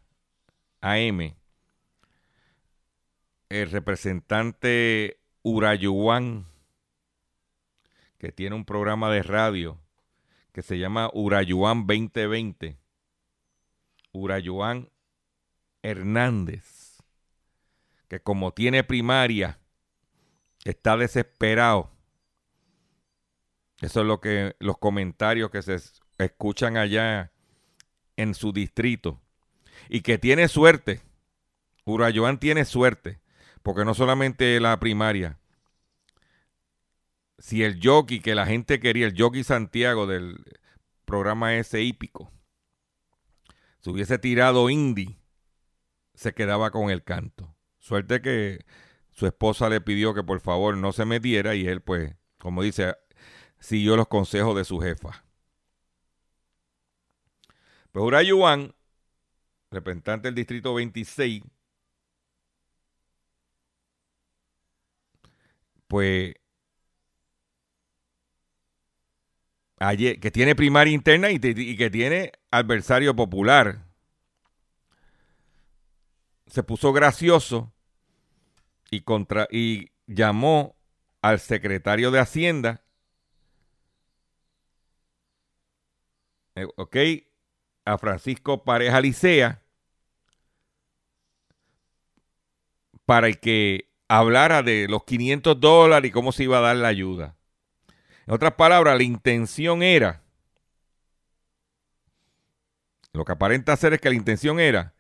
AM, 0.82 1.36
el 3.50 3.72
representante 3.72 5.20
Urayuan, 5.42 6.46
que 8.20 8.32
tiene 8.32 8.56
un 8.56 8.63
programa 8.63 9.12
de 9.12 9.24
radio 9.24 9.80
que 10.52 10.62
se 10.62 10.78
llama 10.78 11.10
Urayuan 11.13 11.88
2020, 11.88 12.78
Urayuan 14.12 14.89
Hernández, 15.82 16.98
que 18.08 18.20
como 18.20 18.54
tiene 18.54 18.84
primaria, 18.84 19.60
está 20.63 20.98
desesperado. 20.98 21.91
Eso 23.82 24.02
es 24.02 24.08
lo 24.08 24.20
que 24.20 24.56
los 24.60 24.78
comentarios 24.78 25.52
que 25.52 25.62
se 25.62 25.78
escuchan 26.17 26.78
allá 26.78 27.32
en 28.15 28.34
su 28.34 28.52
distrito. 28.52 29.22
Y 29.89 30.02
que 30.02 30.17
tiene 30.17 30.48
suerte. 30.48 31.02
Urayuan 31.86 32.39
tiene 32.39 32.65
suerte. 32.65 33.22
Porque 33.62 33.86
no 33.86 33.93
solamente 33.93 34.60
la 34.60 34.80
primaria, 34.80 35.38
si 37.38 37.63
el 37.63 37.80
jockey 37.82 38.20
que 38.20 38.36
la 38.36 38.46
gente 38.46 38.80
quería, 38.80 39.06
el 39.06 39.15
jockey 39.17 39.43
Santiago 39.43 40.08
del 40.08 40.43
programa 41.06 41.56
ese 41.56 41.82
hípico, 41.82 42.32
se 43.80 43.90
hubiese 43.90 44.20
tirado 44.20 44.70
indie, 44.70 45.20
se 46.13 46.34
quedaba 46.34 46.72
con 46.72 46.90
el 46.90 47.04
canto. 47.04 47.56
Suerte 47.80 48.22
que 48.22 48.66
su 49.12 49.26
esposa 49.26 49.70
le 49.70 49.82
pidió 49.82 50.13
que 50.13 50.24
por 50.24 50.40
favor 50.42 50.78
no 50.78 50.92
se 50.92 51.06
metiera 51.06 51.56
y 51.56 51.68
él 51.68 51.82
pues, 51.82 52.16
como 52.38 52.63
dice, 52.63 52.96
siguió 53.60 53.96
los 53.96 54.08
consejos 54.08 54.56
de 54.56 54.66
su 54.66 54.80
jefa. 54.80 55.24
Pues 57.92 58.06
Urayuan, 58.06 58.76
representante 59.72 60.28
del 60.28 60.36
distrito 60.36 60.74
26, 60.74 61.44
pues 65.88 66.36
ayer, 69.80 70.20
que 70.20 70.32
tiene 70.32 70.56
primaria 70.56 70.94
interna 70.94 71.32
y, 71.32 71.40
que 71.40 71.90
tiene 71.90 72.32
adversario 72.51 73.15
popular. 73.15 73.86
Se 76.47 76.63
puso 76.63 76.93
gracioso 76.93 77.73
y, 78.89 79.01
contra, 79.01 79.47
y 79.51 79.91
llamó 80.05 80.75
al 81.21 81.39
secretario 81.39 82.12
de 82.12 82.19
Hacienda, 82.19 82.83
eh, 86.55 86.65
ok, 86.75 86.95
a 87.86 87.97
Francisco 87.97 88.63
Pareja 88.63 89.01
Licea, 89.01 89.62
para 93.05 93.31
que 93.31 93.89
hablara 94.07 94.63
de 94.63 94.88
los 94.89 95.03
500 95.03 95.60
dólares 95.60 96.10
y 96.10 96.12
cómo 96.12 96.31
se 96.31 96.43
iba 96.43 96.57
a 96.57 96.62
dar 96.62 96.75
la 96.77 96.88
ayuda. 96.88 97.36
En 98.25 98.33
otras 98.33 98.53
palabras, 98.53 98.97
la 98.97 99.03
intención 99.03 99.83
era, 99.83 100.23
lo 103.17 103.25
que 103.25 103.34
aparenta 103.34 103.75
ser 103.75 103.93
es 103.93 103.99
que 103.99 104.10
la 104.10 104.15
intención 104.15 104.60
era 104.60 104.93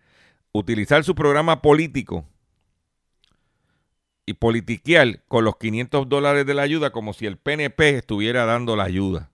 utilizar 0.51 1.03
su 1.03 1.15
programa 1.15 1.61
político 1.61 2.25
y 4.25 4.33
politiquear 4.33 5.23
con 5.27 5.45
los 5.45 5.57
500 5.57 6.09
dólares 6.09 6.45
de 6.45 6.53
la 6.53 6.63
ayuda 6.63 6.89
como 6.89 7.13
si 7.13 7.25
el 7.25 7.37
PNP 7.37 7.97
estuviera 7.97 8.45
dando 8.45 8.75
la 8.75 8.83
ayuda. 8.83 9.31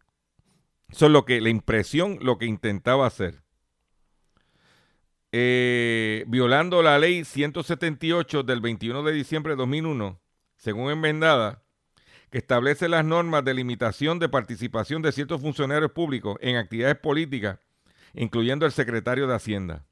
Eso 0.89 1.07
es 1.07 1.11
lo 1.11 1.25
que, 1.25 1.41
la 1.41 1.49
impresión, 1.49 2.19
lo 2.21 2.37
que 2.37 2.45
intentaba 2.45 3.07
hacer. 3.07 3.41
Eh, 5.31 6.25
violando 6.27 6.83
la 6.83 6.99
ley 6.99 7.25
178 7.25 8.43
del 8.43 8.61
21 8.61 9.01
de 9.01 9.13
diciembre 9.13 9.53
de 9.53 9.57
2001, 9.57 10.21
según 10.57 10.91
enmendada, 10.91 11.63
que 12.29 12.37
establece 12.37 12.87
las 12.87 13.03
normas 13.03 13.43
de 13.43 13.55
limitación 13.55 14.19
de 14.19 14.29
participación 14.29 15.01
de 15.01 15.11
ciertos 15.11 15.41
funcionarios 15.41 15.91
públicos 15.91 16.37
en 16.41 16.57
actividades 16.57 16.97
políticas, 16.97 17.57
incluyendo 18.13 18.65
el 18.65 18.71
secretario 18.71 19.27
de 19.27 19.35
Hacienda. 19.35 19.85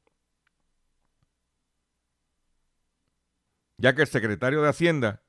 Ya 3.78 3.96
que 3.96 4.04
el 4.04 4.08
secretario 4.08 4.62
de 4.62 4.70
Hacienda 4.70 5.24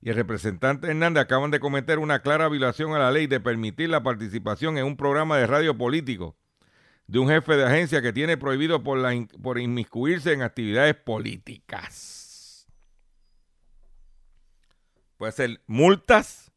y 0.00 0.10
el 0.10 0.16
representante 0.16 0.88
Hernández 0.88 1.22
acaban 1.22 1.50
de 1.50 1.60
cometer 1.60 1.98
una 1.98 2.20
clara 2.20 2.48
violación 2.48 2.94
a 2.94 2.98
la 2.98 3.10
ley 3.10 3.26
de 3.26 3.40
permitir 3.40 3.88
la 3.88 4.02
participación 4.02 4.78
en 4.78 4.84
un 4.84 4.96
programa 4.96 5.38
de 5.38 5.46
radio 5.46 5.76
político 5.76 6.36
de 7.08 7.18
un 7.18 7.28
jefe 7.28 7.56
de 7.56 7.64
agencia 7.64 8.02
que 8.02 8.12
tiene 8.12 8.36
prohibido 8.36 8.82
por, 8.82 8.98
la, 8.98 9.12
por 9.42 9.58
inmiscuirse 9.58 10.34
en 10.34 10.42
actividades 10.42 10.94
políticas. 10.94 12.66
Puede 15.16 15.32
ser 15.32 15.62
multas 15.66 16.52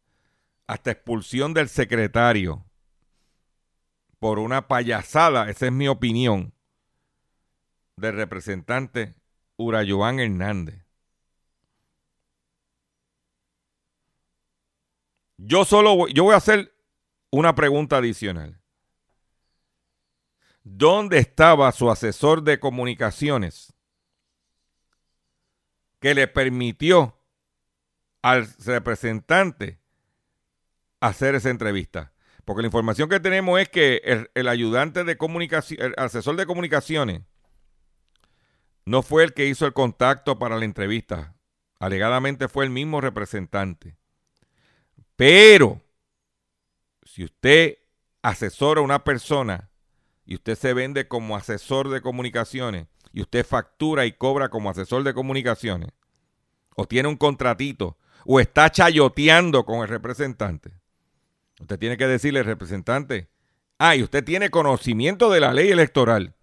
hasta 0.68 0.92
expulsión 0.92 1.54
del 1.54 1.70
secretario 1.70 2.66
por 4.22 4.38
una 4.38 4.68
payasada, 4.68 5.50
esa 5.50 5.66
es 5.66 5.72
mi 5.72 5.88
opinión, 5.88 6.54
del 7.98 8.14
representante 8.16 9.16
Urayoán 9.58 10.20
Hernández. 10.20 10.86
Yo 15.38 15.66
solo 15.66 15.96
voy, 15.96 16.14
yo 16.14 16.26
voy 16.26 16.36
a 16.36 16.38
hacer 16.38 16.72
una 17.32 17.56
pregunta 17.56 17.98
adicional. 17.98 18.62
¿Dónde 20.64 21.18
estaba 21.18 21.72
su 21.72 21.90
asesor 21.90 22.44
de 22.44 22.60
comunicaciones 22.60 23.74
que 26.00 26.14
le 26.14 26.28
permitió 26.28 27.18
al 28.22 28.48
representante 28.60 29.82
hacer 31.00 31.34
esa 31.34 31.50
entrevista. 31.50 32.11
Porque 32.46 32.62
la 32.62 32.68
información 32.68 33.10
que 33.10 33.20
tenemos 33.20 33.60
es 33.60 33.70
que 33.70 34.28
el, 34.34 34.48
ayudante 34.48 35.04
de 35.04 35.18
el 35.78 35.94
asesor 35.98 36.36
de 36.36 36.46
comunicaciones, 36.46 37.22
no 38.86 39.04
fue 39.04 39.24
el 39.24 39.34
que 39.34 39.46
hizo 39.46 39.66
el 39.66 39.74
contacto 39.74 40.40
para 40.40 40.58
la 40.58 40.66
entrevista. 40.66 41.36
Alegadamente 41.80 42.48
fue 42.48 42.66
el 42.66 42.72
mismo 42.72 43.00
representante. 43.00 43.96
Pero, 45.16 45.82
si 47.04 47.24
usted 47.24 47.78
asesora 48.22 48.82
a 48.82 48.84
una 48.84 49.04
persona 49.04 49.70
y 50.26 50.36
usted 50.36 50.56
se 50.58 50.74
vende 50.74 51.08
como 51.08 51.36
asesor 51.36 51.90
de 51.90 52.02
comunicaciones 52.02 52.88
y 53.14 53.22
usted 53.22 53.46
factura 53.46 54.06
y 54.06 54.14
cobra 54.14 54.50
como 54.50 54.70
asesor 54.70 55.04
de 55.04 55.14
comunicaciones, 55.14 55.92
o 56.76 56.86
tiene 56.86 57.10
un 57.10 57.18
contratito, 57.18 57.98
o 58.26 58.40
está 58.40 58.70
chayoteando 58.70 59.66
con 59.66 59.82
el 59.82 59.90
representante, 59.90 60.72
usted 61.62 61.80
tiene 61.80 61.98
que 61.98 62.08
decirle 62.08 62.44
representante, 62.44 63.30
ah, 63.80 63.96
usted 64.02 64.24
tiene 64.24 64.50
conocimiento 64.50 65.30
de 65.30 65.40
la 65.40 65.54
ley 65.54 65.70
electoral. 65.70 66.36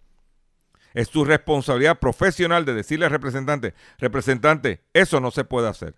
Es 0.95 1.09
su 1.09 1.25
responsabilidad 1.25 1.99
profesional 1.99 2.65
de 2.65 2.75
decirle 2.75 3.05
al 3.05 3.11
representante, 3.11 3.75
representante, 3.99 4.85
eso 4.93 5.21
no 5.21 5.31
se 5.31 5.45
puede 5.45 5.69
hacer. 5.69 5.95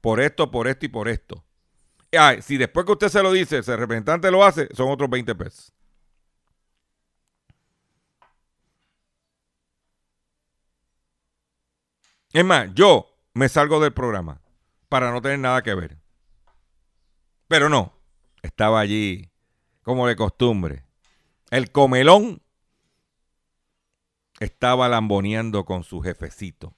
Por 0.00 0.20
esto, 0.20 0.50
por 0.50 0.68
esto 0.68 0.86
y 0.86 0.88
por 0.88 1.08
esto. 1.08 1.44
Ah, 2.16 2.36
si 2.40 2.56
después 2.56 2.86
que 2.86 2.92
usted 2.92 3.08
se 3.08 3.22
lo 3.22 3.32
dice, 3.32 3.58
el 3.58 3.64
representante 3.64 4.30
lo 4.30 4.44
hace, 4.44 4.68
son 4.74 4.90
otros 4.90 5.08
20 5.10 5.34
pesos. 5.34 5.72
Es 12.32 12.44
más, 12.44 12.68
yo 12.74 13.14
me 13.34 13.48
salgo 13.48 13.80
del 13.80 13.92
programa 13.92 14.40
para 14.88 15.10
no 15.10 15.20
tener 15.20 15.38
nada 15.38 15.62
que 15.62 15.74
ver. 15.74 15.98
Pero 17.48 17.68
no, 17.68 17.92
estaba 18.42 18.80
allí 18.80 19.30
como 19.82 20.06
de 20.06 20.16
costumbre. 20.16 20.84
El 21.50 21.70
comelón 21.70 22.42
estaba 24.40 24.88
lamboneando 24.88 25.64
con 25.64 25.84
su 25.84 26.00
jefecito. 26.00 26.76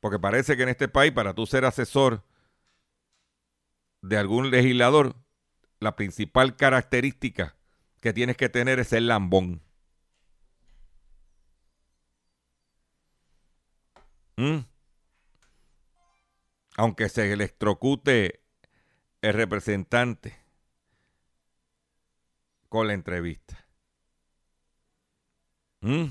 Porque 0.00 0.18
parece 0.18 0.56
que 0.56 0.62
en 0.64 0.70
este 0.70 0.88
país, 0.88 1.12
para 1.12 1.34
tú 1.34 1.46
ser 1.46 1.64
asesor 1.64 2.24
de 4.02 4.16
algún 4.16 4.50
legislador, 4.50 5.14
la 5.78 5.96
principal 5.96 6.56
característica 6.56 7.56
que 8.00 8.12
tienes 8.12 8.36
que 8.36 8.48
tener 8.48 8.78
es 8.78 8.92
el 8.92 9.08
lambón. 9.08 9.62
¿Mm? 14.36 14.60
Aunque 16.76 17.10
se 17.10 17.30
electrocute 17.30 18.42
el 19.22 19.34
representante 19.34 20.36
con 22.68 22.86
la 22.86 22.94
entrevista. 22.94 23.66
¿Mm? 25.80 26.06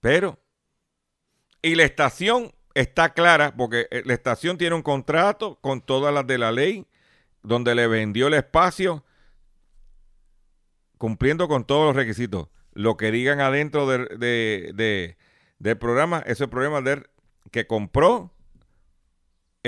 Pero, 0.00 0.38
y 1.62 1.74
la 1.74 1.84
estación 1.84 2.52
está 2.74 3.12
clara, 3.14 3.56
porque 3.56 3.88
eh, 3.90 4.02
la 4.04 4.14
estación 4.14 4.58
tiene 4.58 4.76
un 4.76 4.82
contrato 4.82 5.56
con 5.60 5.80
todas 5.80 6.12
las 6.12 6.26
de 6.26 6.38
la 6.38 6.52
ley, 6.52 6.86
donde 7.42 7.74
le 7.74 7.86
vendió 7.86 8.26
el 8.26 8.34
espacio, 8.34 9.04
cumpliendo 10.98 11.48
con 11.48 11.64
todos 11.64 11.86
los 11.86 11.96
requisitos. 11.96 12.48
Lo 12.72 12.96
que 12.96 13.10
digan 13.10 13.40
adentro 13.40 13.86
de, 13.88 15.16
del 15.58 15.78
programa, 15.78 16.22
ese 16.26 16.46
programa 16.46 16.82
de, 16.82 17.06
que 17.50 17.66
compró 17.66 18.35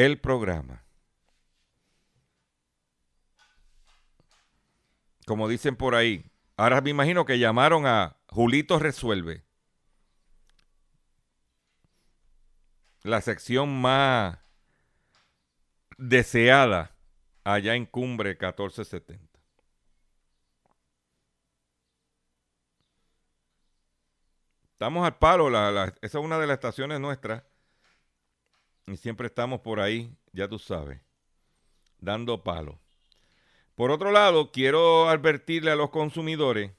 el 0.04 0.20
programa. 0.20 0.84
como 5.28 5.46
dicen 5.46 5.76
por 5.76 5.94
ahí. 5.94 6.24
Ahora 6.56 6.80
me 6.80 6.90
imagino 6.90 7.26
que 7.26 7.38
llamaron 7.38 7.86
a 7.86 8.16
Julito 8.28 8.78
Resuelve. 8.78 9.44
La 13.02 13.20
sección 13.20 13.80
más 13.80 14.38
deseada 15.98 16.96
allá 17.44 17.74
en 17.74 17.84
Cumbre 17.84 18.30
1470. 18.30 19.38
Estamos 24.72 25.04
al 25.04 25.18
palo, 25.18 25.48
esa 25.50 25.92
es 26.00 26.14
una 26.14 26.38
de 26.38 26.46
las 26.46 26.54
estaciones 26.54 27.00
nuestras. 27.00 27.42
Y 28.88 28.96
siempre 28.96 29.26
estamos 29.26 29.60
por 29.60 29.80
ahí, 29.80 30.10
ya 30.32 30.48
tú 30.48 30.58
sabes, 30.58 30.98
dando 32.00 32.42
palo. 32.42 32.78
Por 33.74 33.90
otro 33.90 34.12
lado, 34.12 34.50
quiero 34.50 35.10
advertirle 35.10 35.70
a 35.70 35.76
los 35.76 35.90
consumidores 35.90 36.72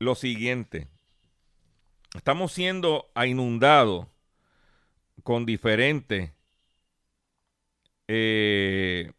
lo 0.00 0.16
siguiente. 0.16 0.88
Estamos 2.16 2.52
siendo 2.52 3.12
inundados 3.24 4.08
con 5.22 5.46
diferentes 5.46 6.32
eh, 8.08 9.12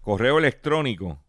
correo 0.00 0.38
electrónico. 0.38 1.22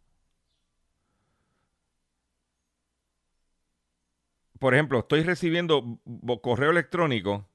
Por 4.57 4.73
ejemplo, 4.73 4.99
estoy 4.99 5.21
recibiendo 5.21 5.99
correo 6.41 6.71
electrónico 6.71 7.48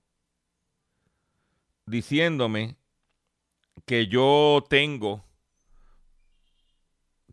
diciéndome 1.86 2.76
que 3.86 4.06
yo 4.06 4.64
tengo 4.68 5.24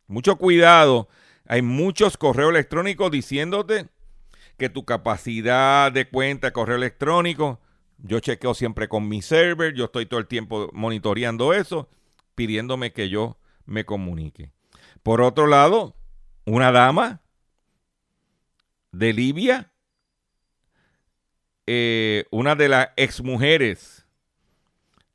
Mucho 0.08 0.38
cuidado. 0.38 1.10
Hay 1.46 1.62
muchos 1.62 2.16
correos 2.16 2.52
electrónicos 2.52 3.12
diciéndote 3.12 3.90
que 4.58 4.70
tu 4.70 4.86
capacidad 4.86 5.92
de 5.92 6.08
cuenta 6.08 6.48
de 6.48 6.54
correo 6.54 6.78
electrónico, 6.78 7.60
yo 7.98 8.20
chequeo 8.20 8.54
siempre 8.54 8.88
con 8.88 9.10
mi 9.10 9.22
server, 9.22 9.74
yo 9.74 9.86
estoy 9.86 10.06
todo 10.06 10.22
el 10.22 10.28
tiempo 10.28 10.70
monitoreando 10.72 11.54
eso, 11.54 11.90
pidiéndome 12.36 12.94
que 12.94 13.10
yo 13.10 13.38
me 13.66 13.86
comunique. 13.86 14.52
Por 15.02 15.22
otro 15.22 15.48
lado, 15.48 15.96
una 16.46 16.72
dama 16.72 17.22
de 18.92 19.14
Libia 19.14 19.74
eh, 21.66 22.26
una 22.30 22.56
de 22.56 22.68
las 22.68 22.90
exmujeres 22.98 24.06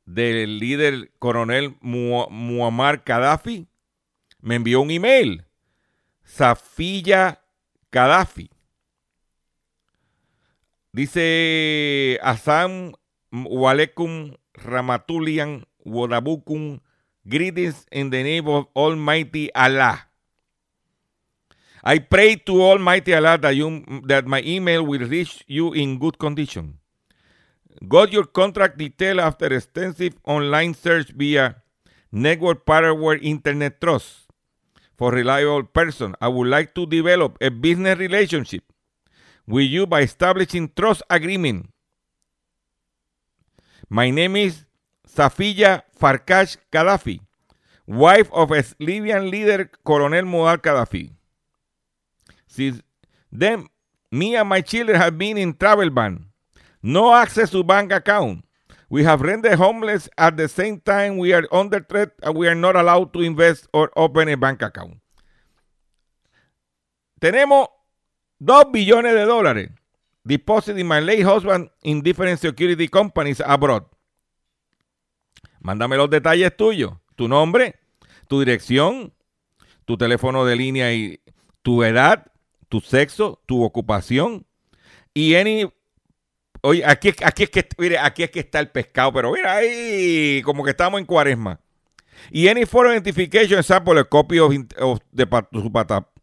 del 0.05 0.57
líder 0.57 1.11
coronel 1.19 1.77
Muammar 1.81 3.03
Gaddafi 3.05 3.67
me 4.41 4.55
envió 4.55 4.81
un 4.81 4.89
email. 4.89 5.45
Safiya 6.23 7.43
Gaddafi. 7.91 8.49
Dice 10.91 12.19
Asam 12.23 12.93
Walekum 13.31 14.35
Ramatulian 14.53 15.67
Wadabukum 15.85 16.79
Greetings 17.29 17.85
in 17.91 18.09
the 18.09 18.23
name 18.23 18.47
of 18.47 18.65
Almighty 18.75 19.53
Allah. 19.53 20.01
I 21.83 21.99
pray 21.99 22.35
to 22.35 22.61
Almighty 22.61 23.13
Allah 23.13 23.37
that, 23.37 23.55
you, 23.55 23.85
that 24.07 24.25
my 24.25 24.41
email 24.41 24.83
will 24.83 25.07
reach 25.07 25.43
you 25.45 25.71
in 25.73 25.99
good 25.99 26.17
condition. 26.17 26.79
Got 27.87 28.11
your 28.11 28.25
contract 28.25 28.79
detail 28.79 29.21
after 29.21 29.45
extensive 29.53 30.15
online 30.25 30.73
search 30.73 31.11
via 31.11 31.61
Network 32.11 32.65
Powerware 32.65 33.21
Internet 33.21 33.79
Trust 33.79 34.27
for 34.97 35.11
reliable 35.11 35.63
person. 35.63 36.15
I 36.19 36.29
would 36.29 36.47
like 36.47 36.73
to 36.75 36.87
develop 36.87 37.37
a 37.41 37.49
business 37.51 37.99
relationship 37.99 38.63
with 39.47 39.69
you 39.69 39.85
by 39.85 40.01
establishing 40.01 40.71
trust 40.75 41.03
agreement. 41.09 41.69
My 43.87 44.09
name 44.09 44.35
is 44.35 44.65
Safiya 45.15 45.81
Farkash 45.99 46.57
Gaddafi, 46.71 47.19
wife 47.87 48.31
of 48.31 48.51
Libyan 48.79 49.29
leader 49.29 49.69
Colonel 49.85 50.23
Muammar 50.23 50.57
Gaddafi. 50.57 51.11
Since 52.47 52.81
then, 53.31 53.67
me 54.11 54.35
and 54.35 54.47
my 54.49 54.61
children 54.61 54.99
have 54.99 55.17
been 55.17 55.37
in 55.37 55.53
travel 55.53 55.89
ban. 55.89 56.25
No 56.81 57.13
access 57.13 57.49
to 57.51 57.63
bank 57.63 57.91
account. 57.91 58.45
We 58.89 59.03
have 59.03 59.21
rendered 59.21 59.55
homeless 59.55 60.09
at 60.17 60.37
the 60.37 60.47
same 60.47 60.79
time 60.79 61.17
we 61.17 61.33
are 61.33 61.47
under 61.51 61.79
threat 61.79 62.11
and 62.23 62.35
we 62.35 62.47
are 62.47 62.55
not 62.55 62.75
allowed 62.75 63.13
to 63.13 63.21
invest 63.21 63.67
or 63.73 63.91
open 63.95 64.29
a 64.29 64.37
bank 64.37 64.61
account. 64.61 64.97
Tenemos 67.21 67.67
2 68.39 68.71
billones 68.71 69.13
de 69.13 69.25
dólares 69.25 69.69
deposited 70.25 70.83
my 70.85 70.99
late 70.99 71.23
husband 71.23 71.69
in 71.83 72.01
different 72.01 72.39
security 72.39 72.87
companies 72.87 73.41
abroad. 73.45 73.83
Mándame 75.61 75.97
los 75.97 76.09
detalles 76.09 76.55
tuyos, 76.55 76.93
tu 77.15 77.27
nombre, 77.27 77.75
tu 78.27 78.39
dirección, 78.39 79.13
tu 79.85 79.97
teléfono 79.97 80.45
de 80.45 80.55
línea 80.55 80.93
y 80.93 81.19
tu 81.61 81.83
edad, 81.83 82.31
tu 82.69 82.79
sexo, 82.79 83.41
tu 83.45 83.63
ocupación 83.63 84.45
y 85.13 85.35
any 85.35 85.65
Oye, 86.61 86.83
aquí, 86.85 87.09
es 87.09 87.49
que, 87.49 87.67
mire, 87.77 87.97
aquí 87.97 88.23
es 88.23 88.31
que 88.31 88.41
está 88.41 88.59
el 88.59 88.69
pescado, 88.69 89.13
pero 89.13 89.31
mira 89.31 89.55
ahí, 89.55 90.41
como 90.43 90.63
que 90.63 90.71
estamos 90.71 90.99
en 90.99 91.05
cuaresma. 91.05 91.59
Y 92.31 92.49
any 92.49 92.65
for 92.65 92.87
identification 92.87 93.63
sample, 93.63 94.03
copy 94.05 94.39
of, 94.39 94.53
of 94.77 94.99
de, 95.11 95.25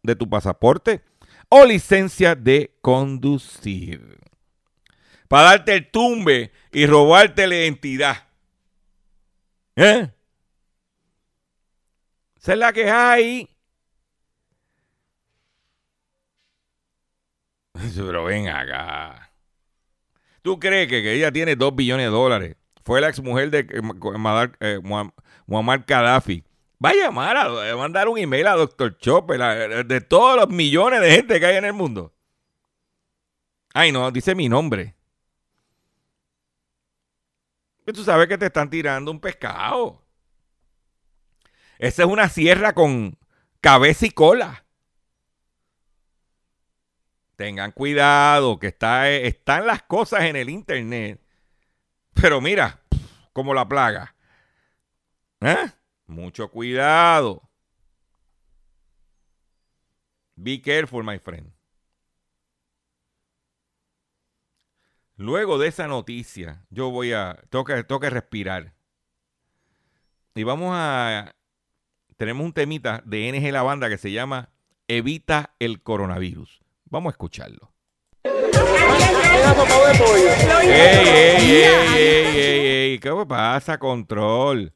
de 0.03 0.15
tu 0.15 0.29
pasaporte 0.29 1.01
o 1.49 1.65
licencia 1.65 2.35
de 2.35 2.75
conducir. 2.81 4.19
Para 5.27 5.49
darte 5.49 5.73
el 5.73 5.89
tumbe 5.89 6.51
y 6.71 6.85
robarte 6.85 7.47
la 7.47 7.55
identidad. 7.55 8.26
¿Eh? 9.77 10.09
Esa 12.35 12.53
es 12.53 12.59
la 12.59 12.73
que 12.73 12.89
hay. 12.89 13.47
Pero 17.95 18.23
ven 18.23 18.49
acá. 18.49 19.31
¿Tú 20.41 20.59
crees 20.59 20.87
que, 20.87 21.13
ella 21.13 21.31
tiene 21.31 21.55
dos 21.55 21.75
billones 21.75 22.07
de 22.07 22.11
dólares? 22.11 22.55
Fue 22.83 23.01
la 23.01 23.09
exmujer 23.09 23.51
de 23.51 23.59
eh, 23.59 23.81
eh 24.61 24.79
Muammar 25.45 25.85
Gaddafi. 25.85 26.43
Va 26.83 26.89
a 26.89 26.95
llamar, 26.95 27.37
a, 27.37 27.75
mandar 27.75 28.07
un 28.07 28.17
email 28.17 28.47
a 28.47 28.55
Dr. 28.55 28.97
Chopper 28.97 29.85
de 29.85 30.01
todos 30.01 30.37
los 30.37 30.49
millones 30.49 31.01
de 31.01 31.11
gente 31.11 31.39
que 31.39 31.45
hay 31.45 31.57
en 31.57 31.65
el 31.65 31.73
mundo. 31.73 32.15
Ay, 33.73 33.91
no, 33.91 34.09
dice 34.09 34.33
mi 34.33 34.49
nombre. 34.49 34.96
Tú 37.93 38.03
sabes 38.03 38.27
que 38.27 38.37
te 38.37 38.47
están 38.47 38.69
tirando 38.69 39.11
un 39.11 39.19
pescado. 39.19 40.05
Esa 41.79 42.03
es 42.03 42.09
una 42.09 42.27
sierra 42.27 42.73
con 42.73 43.17
cabeza 43.61 44.05
y 44.05 44.09
cola. 44.09 44.65
Tengan 47.37 47.71
cuidado, 47.71 48.59
que 48.59 48.67
está, 48.67 49.09
están 49.09 49.67
las 49.67 49.83
cosas 49.83 50.23
en 50.23 50.35
el 50.35 50.49
internet. 50.49 51.21
Pero 52.13 52.41
mira, 52.41 52.81
como 53.31 53.53
la 53.53 53.67
plaga. 53.67 54.15
¿Eh? 55.39 55.71
Mucho 56.07 56.49
cuidado. 56.49 57.47
Be 60.35 60.61
careful, 60.61 61.03
my 61.03 61.19
friend. 61.19 61.56
Luego 65.17 65.57
de 65.57 65.67
esa 65.67 65.87
noticia, 65.87 66.63
yo 66.69 66.91
voy 66.91 67.11
a. 67.11 67.41
Tengo 67.49 67.65
que 67.65 68.09
respirar. 68.09 68.73
Y 70.35 70.43
vamos 70.43 70.71
a. 70.73 71.33
Tenemos 72.17 72.45
un 72.45 72.53
temita 72.53 73.01
de 73.03 73.31
NG 73.31 73.51
La 73.51 73.63
Banda 73.63 73.89
que 73.89 73.97
se 73.97 74.11
llama 74.11 74.49
Evita 74.87 75.55
el 75.59 75.81
coronavirus. 75.81 76.61
Vamos 76.85 77.11
a 77.11 77.13
escucharlo. 77.13 77.73
¡Ey, 78.23 78.31
ey, 80.69 81.51
ey, 81.51 82.37
ey, 82.37 82.67
ey! 82.67 82.99
¿Qué 82.99 83.11
pasa? 83.27 83.79
Control. 83.79 84.73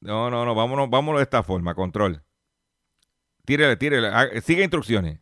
No, 0.00 0.30
no, 0.30 0.46
no, 0.46 0.54
vámonos, 0.54 0.88
vámonos 0.88 1.20
de 1.20 1.24
esta 1.24 1.42
forma, 1.42 1.74
control. 1.74 2.22
Tírele, 3.44 3.76
tírele. 3.76 4.08
Ah, 4.08 4.26
sigue 4.42 4.62
instrucciones. 4.62 5.20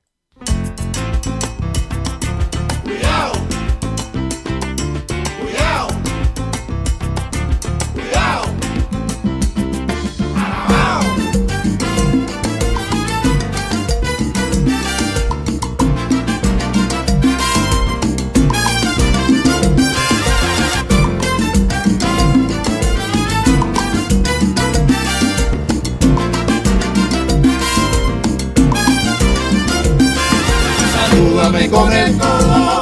El 32.56 32.77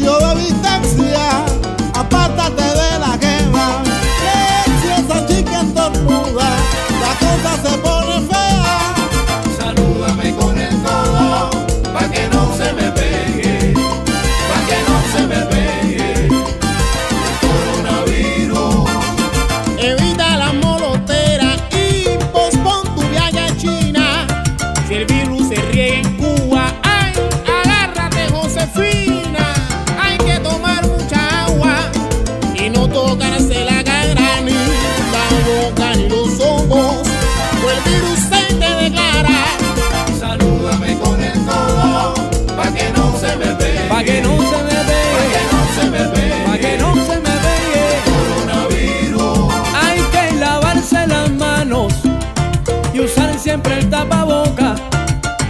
metro 0.00 0.40
y 0.40 0.87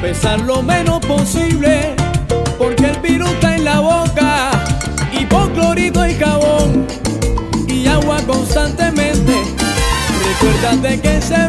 Besar 0.09 0.41
lo 0.41 0.63
menos 0.63 1.01
posible, 1.05 1.95
porque 2.57 2.87
el 2.87 2.99
virus 3.01 3.29
está 3.29 3.57
en 3.57 3.65
la 3.65 3.81
boca. 3.81 4.51
Hipoclorito 5.13 6.07
y 6.07 6.15
jabón 6.15 6.87
constantemente. 8.27 9.35
Recuérdate 10.27 11.01
que 11.03 11.21
virus 11.21 11.47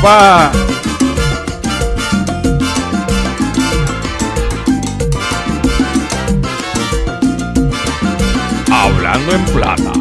papá. 0.00 0.52
Hablando 8.72 9.32
en 9.32 9.44
plata. 9.46 9.92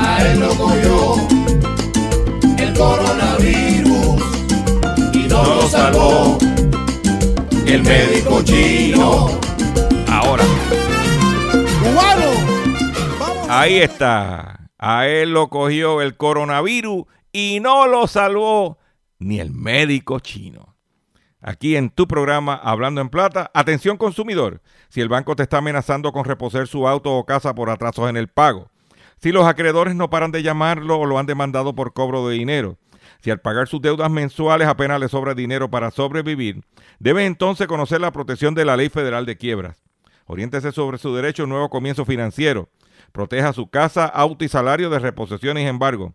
A 0.00 0.22
él 0.26 0.40
lo 0.40 0.54
cogió 0.54 1.16
el 2.58 2.74
coronavirus 2.74 4.22
y 5.12 5.28
no 5.28 5.44
lo 5.44 5.68
salvó. 5.68 6.38
El 7.66 7.82
médico 7.82 8.42
chino, 8.42 9.30
Ahora, 10.08 10.44
ahí 13.48 13.78
está. 13.78 14.60
A 14.78 15.06
él 15.08 15.30
lo 15.30 15.48
cogió 15.48 16.02
el 16.02 16.16
coronavirus 16.16 17.06
y 17.34 17.58
no 17.60 17.88
lo 17.88 18.06
salvó 18.06 18.78
ni 19.18 19.40
el 19.40 19.50
médico 19.50 20.20
chino. 20.20 20.76
Aquí 21.40 21.76
en 21.76 21.90
tu 21.90 22.06
programa 22.06 22.54
Hablando 22.54 23.00
en 23.00 23.08
Plata, 23.08 23.50
atención 23.52 23.96
consumidor, 23.96 24.62
si 24.88 25.00
el 25.00 25.08
banco 25.08 25.34
te 25.34 25.42
está 25.42 25.58
amenazando 25.58 26.12
con 26.12 26.24
reposer 26.24 26.68
su 26.68 26.86
auto 26.86 27.12
o 27.12 27.26
casa 27.26 27.52
por 27.52 27.70
atrasos 27.70 28.08
en 28.08 28.16
el 28.16 28.28
pago, 28.28 28.70
si 29.20 29.32
los 29.32 29.46
acreedores 29.46 29.96
no 29.96 30.10
paran 30.10 30.30
de 30.30 30.44
llamarlo 30.44 30.96
o 31.00 31.06
lo 31.06 31.18
han 31.18 31.26
demandado 31.26 31.74
por 31.74 31.92
cobro 31.92 32.28
de 32.28 32.36
dinero, 32.36 32.78
si 33.20 33.32
al 33.32 33.40
pagar 33.40 33.66
sus 33.66 33.82
deudas 33.82 34.10
mensuales 34.10 34.68
apenas 34.68 35.00
le 35.00 35.08
sobra 35.08 35.34
dinero 35.34 35.68
para 35.68 35.90
sobrevivir, 35.90 36.62
debe 37.00 37.26
entonces 37.26 37.66
conocer 37.66 38.00
la 38.00 38.12
protección 38.12 38.54
de 38.54 38.64
la 38.64 38.76
Ley 38.76 38.90
Federal 38.90 39.26
de 39.26 39.36
Quiebras. 39.36 39.82
Oriéntese 40.26 40.70
sobre 40.70 40.98
su 40.98 41.12
derecho 41.14 41.42
a 41.42 41.44
un 41.44 41.50
nuevo 41.50 41.68
comienzo 41.68 42.04
financiero. 42.04 42.68
Proteja 43.10 43.52
su 43.52 43.68
casa, 43.68 44.06
auto 44.06 44.44
y 44.44 44.48
salario 44.48 44.88
de 44.88 45.00
reposiciones 45.00 45.64
y 45.64 45.66
embargo. 45.66 46.14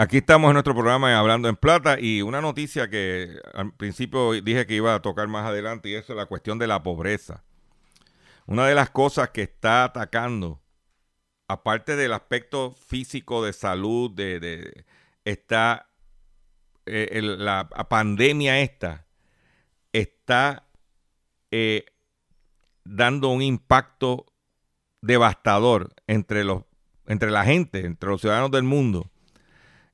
Aquí 0.00 0.16
estamos 0.16 0.48
en 0.48 0.54
nuestro 0.54 0.72
programa 0.72 1.14
Hablando 1.18 1.50
en 1.50 1.56
Plata 1.56 2.00
y 2.00 2.22
una 2.22 2.40
noticia 2.40 2.88
que 2.88 3.38
al 3.52 3.74
principio 3.74 4.32
dije 4.32 4.66
que 4.66 4.76
iba 4.76 4.94
a 4.94 5.02
tocar 5.02 5.28
más 5.28 5.44
adelante 5.44 5.90
y 5.90 5.94
eso 5.94 6.14
es 6.14 6.16
la 6.16 6.24
cuestión 6.24 6.58
de 6.58 6.66
la 6.66 6.82
pobreza. 6.82 7.44
Una 8.46 8.66
de 8.66 8.74
las 8.74 8.88
cosas 8.88 9.28
que 9.28 9.42
está 9.42 9.84
atacando, 9.84 10.62
aparte 11.48 11.96
del 11.96 12.14
aspecto 12.14 12.70
físico 12.72 13.44
de 13.44 13.52
salud, 13.52 14.10
de, 14.10 14.86
está 15.26 15.90
eh, 16.86 17.20
la 17.20 17.68
pandemia 17.68 18.58
esta, 18.60 19.04
está 19.92 20.66
eh, 21.50 21.84
dando 22.84 23.28
un 23.28 23.42
impacto 23.42 24.24
devastador 25.02 25.92
entre, 26.06 26.44
los, 26.44 26.62
entre 27.06 27.30
la 27.30 27.44
gente, 27.44 27.84
entre 27.84 28.08
los 28.08 28.22
ciudadanos 28.22 28.50
del 28.50 28.62
mundo 28.62 29.09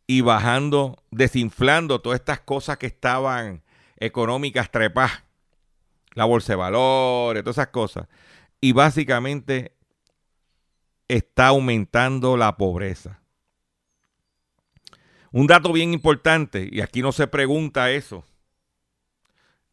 y 0.07 0.21
bajando, 0.21 1.03
desinflando 1.11 2.01
todas 2.01 2.21
estas 2.21 2.41
cosas 2.41 2.79
que 2.79 2.87
estaban 2.87 3.63
económicas 3.97 4.71
trepadas, 4.71 5.25
la 6.15 6.25
bolsa 6.25 6.53
de 6.53 6.57
valores, 6.57 7.43
todas 7.43 7.57
esas 7.57 7.69
cosas. 7.69 8.09
Y 8.61 8.73
básicamente 8.73 9.77
está 11.09 11.49
aumentando 11.49 12.37
la 12.37 12.57
pobreza. 12.57 13.21
Un 15.33 15.47
dato 15.47 15.73
bien 15.73 15.93
importante, 15.93 16.69
y 16.71 16.81
aquí 16.81 17.03
no 17.03 17.13
se 17.13 17.27
pregunta 17.27 17.91
eso, 17.91 18.25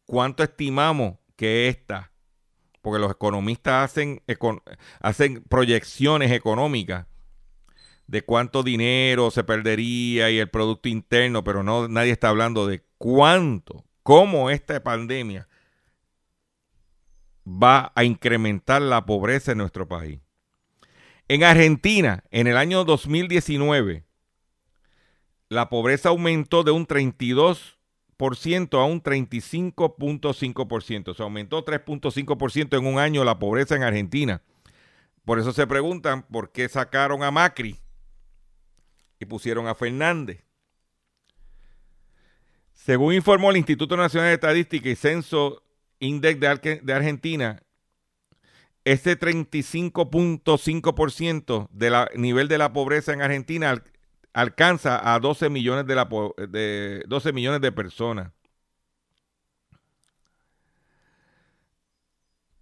¿cuánto 0.04 0.42
estimamos 0.42 1.16
que 1.36 1.68
esta? 1.68 2.12
Porque 2.82 3.00
los 3.00 3.12
economistas 3.12 3.90
hacen, 3.90 4.22
hacen 5.00 5.42
proyecciones 5.44 6.32
económicas 6.32 7.06
de 8.06 8.22
cuánto 8.22 8.62
dinero 8.62 9.30
se 9.30 9.44
perdería 9.44 10.30
y 10.30 10.38
el 10.38 10.50
Producto 10.50 10.88
Interno, 10.88 11.44
pero 11.44 11.62
no 11.62 11.88
nadie 11.88 12.12
está 12.12 12.28
hablando 12.28 12.66
de 12.66 12.84
cuánto, 12.98 13.84
cómo 14.02 14.50
esta 14.50 14.82
pandemia 14.82 15.48
va 17.46 17.92
a 17.94 18.04
incrementar 18.04 18.82
la 18.82 19.06
pobreza 19.06 19.52
en 19.52 19.58
nuestro 19.58 19.86
país. 19.88 20.20
En 21.28 21.44
Argentina, 21.44 22.24
en 22.30 22.46
el 22.46 22.56
año 22.56 22.84
2019, 22.84 24.04
la 25.48 25.68
pobreza 25.70 26.10
aumentó 26.10 26.62
de 26.64 26.72
un 26.72 26.86
32% 26.86 28.78
a 28.78 28.84
un 28.84 29.02
35.5%. 29.02 31.14
Se 31.14 31.22
aumentó 31.22 31.64
3.5% 31.64 32.78
en 32.78 32.86
un 32.86 32.98
año 32.98 33.24
la 33.24 33.38
pobreza 33.38 33.76
en 33.76 33.82
Argentina. 33.82 34.42
Por 35.24 35.38
eso 35.38 35.54
se 35.54 35.66
preguntan 35.66 36.24
por 36.24 36.52
qué 36.52 36.68
sacaron 36.68 37.22
a 37.22 37.30
Macri 37.30 37.78
pusieron 39.26 39.66
a 39.68 39.74
Fernández. 39.74 40.44
Según 42.72 43.14
informó 43.14 43.50
el 43.50 43.56
Instituto 43.56 43.96
Nacional 43.96 44.28
de 44.28 44.34
Estadística 44.34 44.88
y 44.88 44.96
Censo 44.96 45.62
Index 46.00 46.40
de, 46.40 46.48
Arque- 46.48 46.80
de 46.82 46.92
Argentina, 46.92 47.62
ese 48.84 49.18
35.5% 49.18 51.68
del 51.70 51.94
nivel 52.16 52.48
de 52.48 52.58
la 52.58 52.72
pobreza 52.72 53.12
en 53.12 53.22
Argentina 53.22 53.70
al- 53.70 53.84
alcanza 54.34 55.14
a 55.14 55.18
12 55.20 55.48
millones 55.48 55.86
de, 55.86 55.94
la, 55.94 56.08
de 56.48 57.04
12 57.06 57.32
millones 57.32 57.60
de 57.60 57.72
personas. 57.72 58.32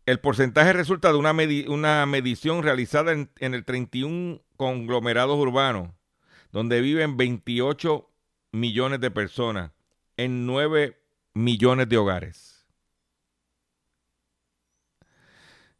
el 0.04 0.18
porcentaje 0.20 0.72
resulta 0.72 1.12
de 1.12 1.18
una, 1.18 1.32
medi- 1.32 1.68
una 1.68 2.04
medición 2.06 2.62
realizada 2.62 3.12
en, 3.12 3.30
en 3.38 3.54
el 3.54 3.64
31 3.64 4.40
conglomerados 4.56 5.38
urbanos, 5.38 5.90
donde 6.52 6.80
viven 6.80 7.16
28 7.16 8.08
millones 8.52 9.00
de 9.00 9.10
personas 9.10 9.72
en 10.16 10.46
9 10.46 10.98
millones 11.34 11.88
de 11.88 11.96
hogares. 11.96 12.66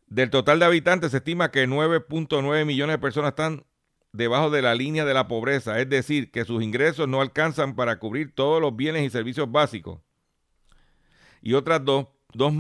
Del 0.07 0.31
total 0.31 0.59
de 0.59 0.67
habitantes 0.67 1.11
se 1.13 1.19
estima 1.19 1.51
que 1.51 1.67
9.9 1.67 2.65
millones 2.67 2.95
de 2.95 2.99
personas 2.99 3.31
están 3.31 3.65
debajo 4.13 4.51
de 4.51 4.61
la 4.61 4.75
línea 4.75 5.07
de 5.07 5.15
la 5.15 5.27
pobreza, 5.27 5.81
es 5.81 5.89
decir, 5.89 6.31
que 6.31 6.45
sus 6.45 6.63
ingresos 6.63 7.09
no 7.09 7.23
alcanzan 7.23 7.75
para 7.75 7.99
cubrir 7.99 8.35
todos 8.35 8.61
los 8.61 8.77
bienes 8.77 9.05
y 9.05 9.11
servicios 9.11 9.51
básicos. 9.51 10.01
Y 11.41 11.55
otras 11.55 11.85
dos, 11.85 12.09
dos, 12.35 12.53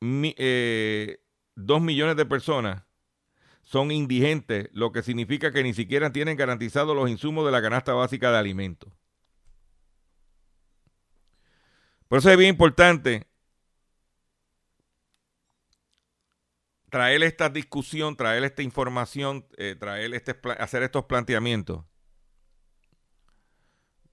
mi- 0.00 0.34
eh, 0.38 1.20
dos 1.56 1.80
millones 1.82 2.16
de 2.16 2.24
personas 2.24 2.82
son 3.72 3.90
indigentes, 3.90 4.68
lo 4.72 4.92
que 4.92 5.02
significa 5.02 5.50
que 5.50 5.62
ni 5.62 5.72
siquiera 5.72 6.12
tienen 6.12 6.36
garantizados 6.36 6.94
los 6.94 7.08
insumos 7.08 7.46
de 7.46 7.52
la 7.52 7.62
canasta 7.62 7.94
básica 7.94 8.30
de 8.30 8.36
alimentos. 8.36 8.92
Por 12.06 12.18
eso 12.18 12.30
es 12.30 12.36
bien 12.36 12.50
importante 12.50 13.26
traer 16.90 17.22
esta 17.22 17.48
discusión, 17.48 18.14
traer 18.14 18.44
esta 18.44 18.60
información, 18.60 19.46
eh, 19.56 19.74
traer 19.74 20.12
este, 20.12 20.38
hacer 20.58 20.82
estos 20.82 21.06
planteamientos. 21.06 21.82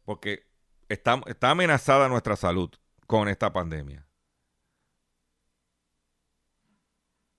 Porque 0.06 0.48
está 0.88 1.22
amenazada 1.42 2.08
nuestra 2.08 2.38
salud 2.38 2.72
con 3.08 3.28
esta 3.28 3.52
pandemia. 3.52 4.08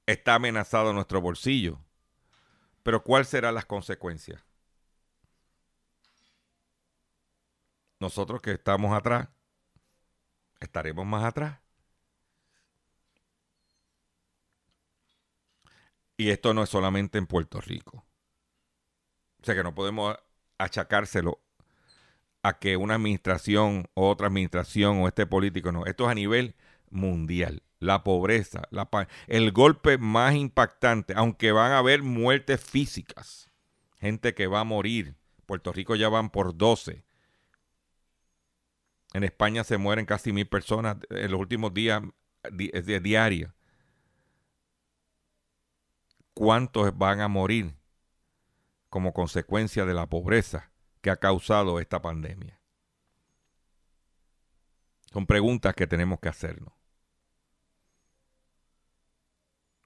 Está 0.05 0.35
amenazado 0.35 0.93
nuestro 0.93 1.23
bolsillo. 1.23 1.83
Pero 2.83 3.03
¿cuáles 3.03 3.29
serán 3.29 3.55
las 3.55 3.67
consecuencias? 3.67 4.43
Nosotros 8.01 8.41
que 8.43 8.53
estamos 8.53 8.93
atrás, 8.97 9.29
estaremos 10.61 11.07
más 11.07 11.25
atrás. 11.25 11.61
Y 16.17 16.31
esto 16.31 16.53
no 16.55 16.63
es 16.63 16.69
solamente 16.71 17.19
en 17.19 17.27
Puerto 17.27 17.61
Rico. 17.61 18.05
O 19.43 19.45
sea 19.45 19.55
que 19.55 19.63
no 19.63 19.75
podemos 19.75 20.17
achacárselo 20.59 21.41
a 22.43 22.59
que 22.59 22.77
una 22.77 22.95
administración 22.95 23.89
o 23.95 24.09
otra 24.11 24.27
administración 24.29 25.01
o 25.03 25.09
este 25.09 25.27
político, 25.27 25.73
no. 25.73 25.87
Esto 25.87 26.05
es 26.05 26.11
a 26.11 26.15
nivel 26.15 26.57
mundial. 26.91 27.63
La 27.81 28.05
pobreza, 28.05 28.63
la 28.71 28.89
el 29.27 29.53
golpe 29.53 29.97
más 29.97 30.35
impactante, 30.35 31.15
aunque 31.17 31.51
van 31.51 31.73
a 31.73 31.79
haber 31.79 32.03
muertes 32.03 32.61
físicas, 32.63 33.51
gente 33.99 34.35
que 34.35 34.47
va 34.47 34.61
a 34.61 34.65
morir. 34.65 35.17
Puerto 35.47 35.73
Rico 35.73 35.97
ya 35.97 36.11
van 36.11 36.29
por 36.31 36.57
12. 36.57 37.05
En 39.15 39.25
España 39.25 39.65
se 39.65 39.79
mueren 39.79 40.05
casi 40.05 40.31
mil 40.33 40.47
personas 40.47 40.99
en 41.09 41.31
los 41.31 41.41
últimos 41.41 41.73
días 41.73 42.03
di- 42.53 42.69
de 42.69 43.01
diario. 43.01 43.55
¿Cuántos 46.35 46.97
van 46.97 47.21
a 47.23 47.29
morir 47.29 47.75
como 48.91 49.13
consecuencia 49.15 49.87
de 49.87 49.95
la 49.95 50.07
pobreza 50.07 50.71
que 51.01 51.11
ha 51.11 51.17
causado 51.17 51.81
esta 51.81 52.03
pandemia? 52.03 52.61
Son 55.13 55.27
preguntas 55.27 55.75
que 55.75 55.87
tenemos 55.87 56.21
que 56.21 56.29
hacernos. 56.29 56.80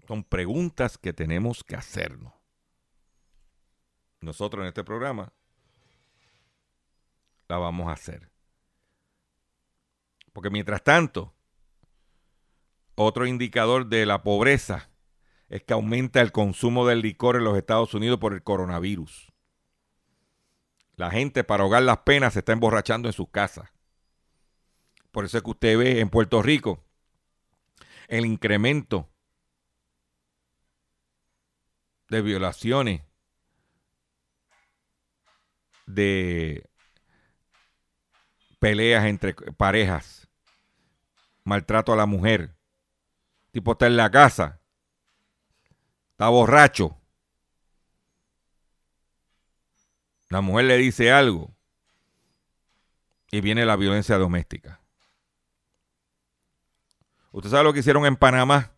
Son 0.07 0.23
preguntas 0.23 0.99
que 0.99 1.13
tenemos 1.13 1.65
que 1.65 1.77
hacernos. 1.77 2.33
Nosotros 4.21 4.63
en 4.63 4.69
este 4.69 4.85
programa 4.85 5.33
la 7.49 7.59
vamos 7.59 7.89
a 7.89 7.93
hacer. 7.93 8.31
Porque 10.33 10.51
mientras 10.51 10.83
tanto, 10.83 11.35
otro 12.97 13.27
indicador 13.27 13.87
de 13.87 14.07
la 14.07 14.23
pobreza 14.23 14.91
es 15.49 15.63
que 15.63 15.73
aumenta 15.73 16.21
el 16.21 16.33
consumo 16.33 16.87
del 16.87 17.01
licor 17.01 17.37
en 17.37 17.45
los 17.45 17.57
Estados 17.57 17.95
Unidos 17.95 18.19
por 18.19 18.35
el 18.35 18.43
coronavirus. 18.43 19.33
La 20.97 21.11
gente 21.11 21.45
para 21.45 21.63
ahogar 21.63 21.83
las 21.83 21.99
penas 21.99 22.35
se 22.35 22.41
está 22.41 22.53
emborrachando 22.53 23.09
en 23.09 23.13
sus 23.13 23.29
casas. 23.29 23.71
Por 25.11 25.25
eso 25.25 25.39
es 25.39 25.45
que 25.45 25.51
usted 25.51 25.79
ve 25.79 26.01
en 26.01 26.09
Puerto 26.09 26.43
Rico 26.43 26.83
el 28.09 28.27
incremento 28.27 29.09
de 32.09 32.23
violaciones 32.23 33.03
de 35.87 36.69
peleas 38.59 39.05
entre 39.05 39.35
parejas, 39.35 40.29
maltrato 41.45 41.93
a 41.93 41.97
la 41.97 42.07
mujer. 42.07 42.57
Tipo 43.51 43.73
está 43.73 43.87
en 43.87 43.97
la 43.97 44.11
casa, 44.11 44.61
está 46.13 46.29
borracho. 46.29 46.99
La 50.31 50.41
mujer 50.41 50.65
le 50.65 50.77
dice 50.79 51.13
algo 51.13 51.55
y 53.31 53.41
viene 53.41 53.65
la 53.65 53.77
violencia 53.77 54.17
doméstica. 54.17 54.81
¿Usted 57.31 57.51
sabe 57.51 57.65
lo 57.65 57.73
que 57.73 57.81
hicieron 57.81 58.07
en 58.07 58.17
Panamá? 58.17 58.74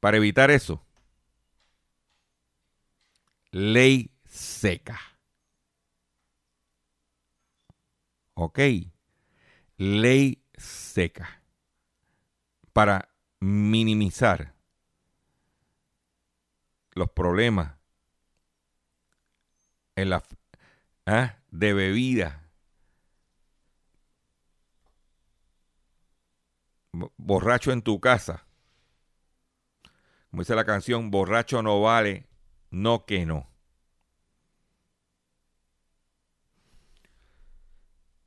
Para 0.00 0.16
evitar 0.16 0.50
eso. 0.50 0.82
Ley 3.52 4.10
seca. 4.24 4.98
¿Ok? 8.34 8.58
Ley 9.78 10.44
seca. 10.56 11.42
Para 12.72 13.08
minimizar 13.40 14.54
los 16.94 17.10
problemas 17.10 17.74
en 19.96 20.10
la, 20.10 20.22
¿ah? 21.06 21.36
de 21.50 21.72
bebida. 21.74 22.50
Bo- 26.92 27.12
Borracho 27.16 27.72
en 27.72 27.82
tu 27.82 27.98
casa. 28.00 28.46
Como 30.30 30.42
dice 30.42 30.54
la 30.54 30.64
canción, 30.64 31.10
borracho 31.10 31.62
no 31.62 31.80
vale, 31.80 32.26
no 32.70 33.04
que 33.04 33.26
no. 33.26 33.48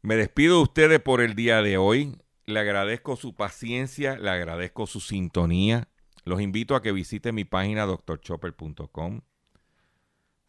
Me 0.02 0.18
despido 0.18 0.58
de 0.58 0.64
ustedes 0.64 1.00
por 1.00 1.22
el 1.22 1.34
día 1.34 1.62
de 1.62 1.78
hoy. 1.78 2.18
Le 2.46 2.60
agradezco 2.60 3.16
su 3.16 3.36
paciencia, 3.36 4.18
le 4.18 4.30
agradezco 4.30 4.86
su 4.86 5.00
sintonía. 5.00 5.88
Los 6.26 6.42
invito 6.42 6.76
a 6.76 6.82
que 6.82 6.92
visiten 6.92 7.36
mi 7.36 7.46
página 7.46 7.86
drchopper.com. 7.86 9.22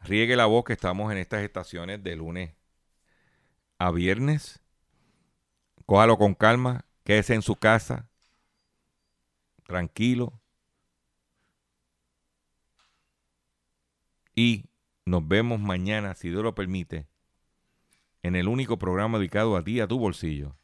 Riegue 0.00 0.34
la 0.34 0.46
voz 0.46 0.64
que 0.64 0.72
estamos 0.72 1.12
en 1.12 1.18
estas 1.18 1.44
estaciones 1.44 2.02
de 2.02 2.16
lunes 2.16 2.54
a 3.78 3.92
viernes. 3.92 4.60
Cójalo 5.86 6.18
con 6.18 6.34
calma, 6.34 6.84
quédese 7.04 7.34
en 7.34 7.42
su 7.42 7.54
casa, 7.54 8.08
tranquilo. 9.66 10.40
Y 14.34 14.64
nos 15.04 15.26
vemos 15.26 15.60
mañana, 15.60 16.14
si 16.14 16.30
Dios 16.30 16.42
lo 16.42 16.54
permite, 16.54 17.06
en 18.22 18.36
el 18.36 18.48
único 18.48 18.78
programa 18.78 19.18
dedicado 19.18 19.56
a 19.56 19.62
ti, 19.62 19.80
a 19.80 19.86
tu 19.86 19.98
bolsillo, 19.98 20.56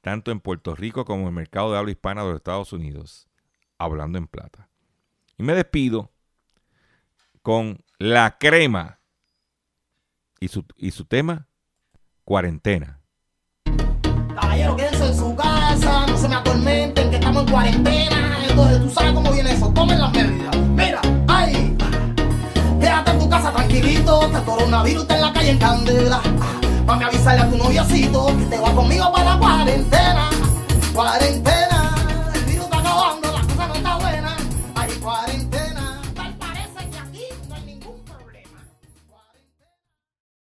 tanto 0.00 0.30
en 0.30 0.40
Puerto 0.40 0.74
Rico 0.74 1.04
como 1.04 1.22
en 1.22 1.28
el 1.28 1.32
mercado 1.32 1.72
de 1.72 1.78
habla 1.78 1.90
hispana 1.90 2.22
de 2.22 2.28
los 2.28 2.36
Estados 2.36 2.72
Unidos, 2.72 3.28
hablando 3.78 4.18
en 4.18 4.26
plata. 4.26 4.68
Y 5.36 5.42
me 5.42 5.54
despido 5.54 6.10
con 7.42 7.84
la 7.98 8.36
crema 8.38 9.00
y 10.40 10.48
su, 10.48 10.64
y 10.76 10.90
su 10.90 11.04
tema, 11.04 11.46
cuarentena. 12.24 13.00
Caballero, 14.34 14.76
en 14.78 15.14
su 15.16 15.34
casa, 15.34 16.06
no 16.06 16.16
se 16.16 16.28
me 16.28 16.34
atormenten 16.34 17.10
que 17.10 17.16
estamos 17.16 17.44
en 17.44 17.50
cuarentena. 17.50 18.38
Entonces 18.48 18.80
tú 18.82 18.90
sabes 18.90 19.12
cómo 19.12 19.32
viene 19.32 19.52
eso, 19.52 19.72
tomen 19.72 20.00
las 20.00 20.12
medidas. 20.12 20.56
Mira, 20.56 20.97
tranquilito, 23.42 24.22
este 24.22 24.42
coronavirus 24.42 25.02
está 25.02 25.14
en 25.14 25.20
la 25.22 25.32
calle 25.32 25.50
en 25.50 25.58
candela. 25.58 26.20
Mami, 26.86 27.04
avisarle 27.04 27.42
a 27.42 27.50
tu 27.50 27.56
noviocito 27.56 28.26
que 28.38 28.44
te 28.46 28.58
va 28.58 28.72
conmigo 28.72 29.12
para 29.12 29.34
la 29.34 29.38
cuarentena. 29.38 30.30
Cuarentena. 30.94 31.77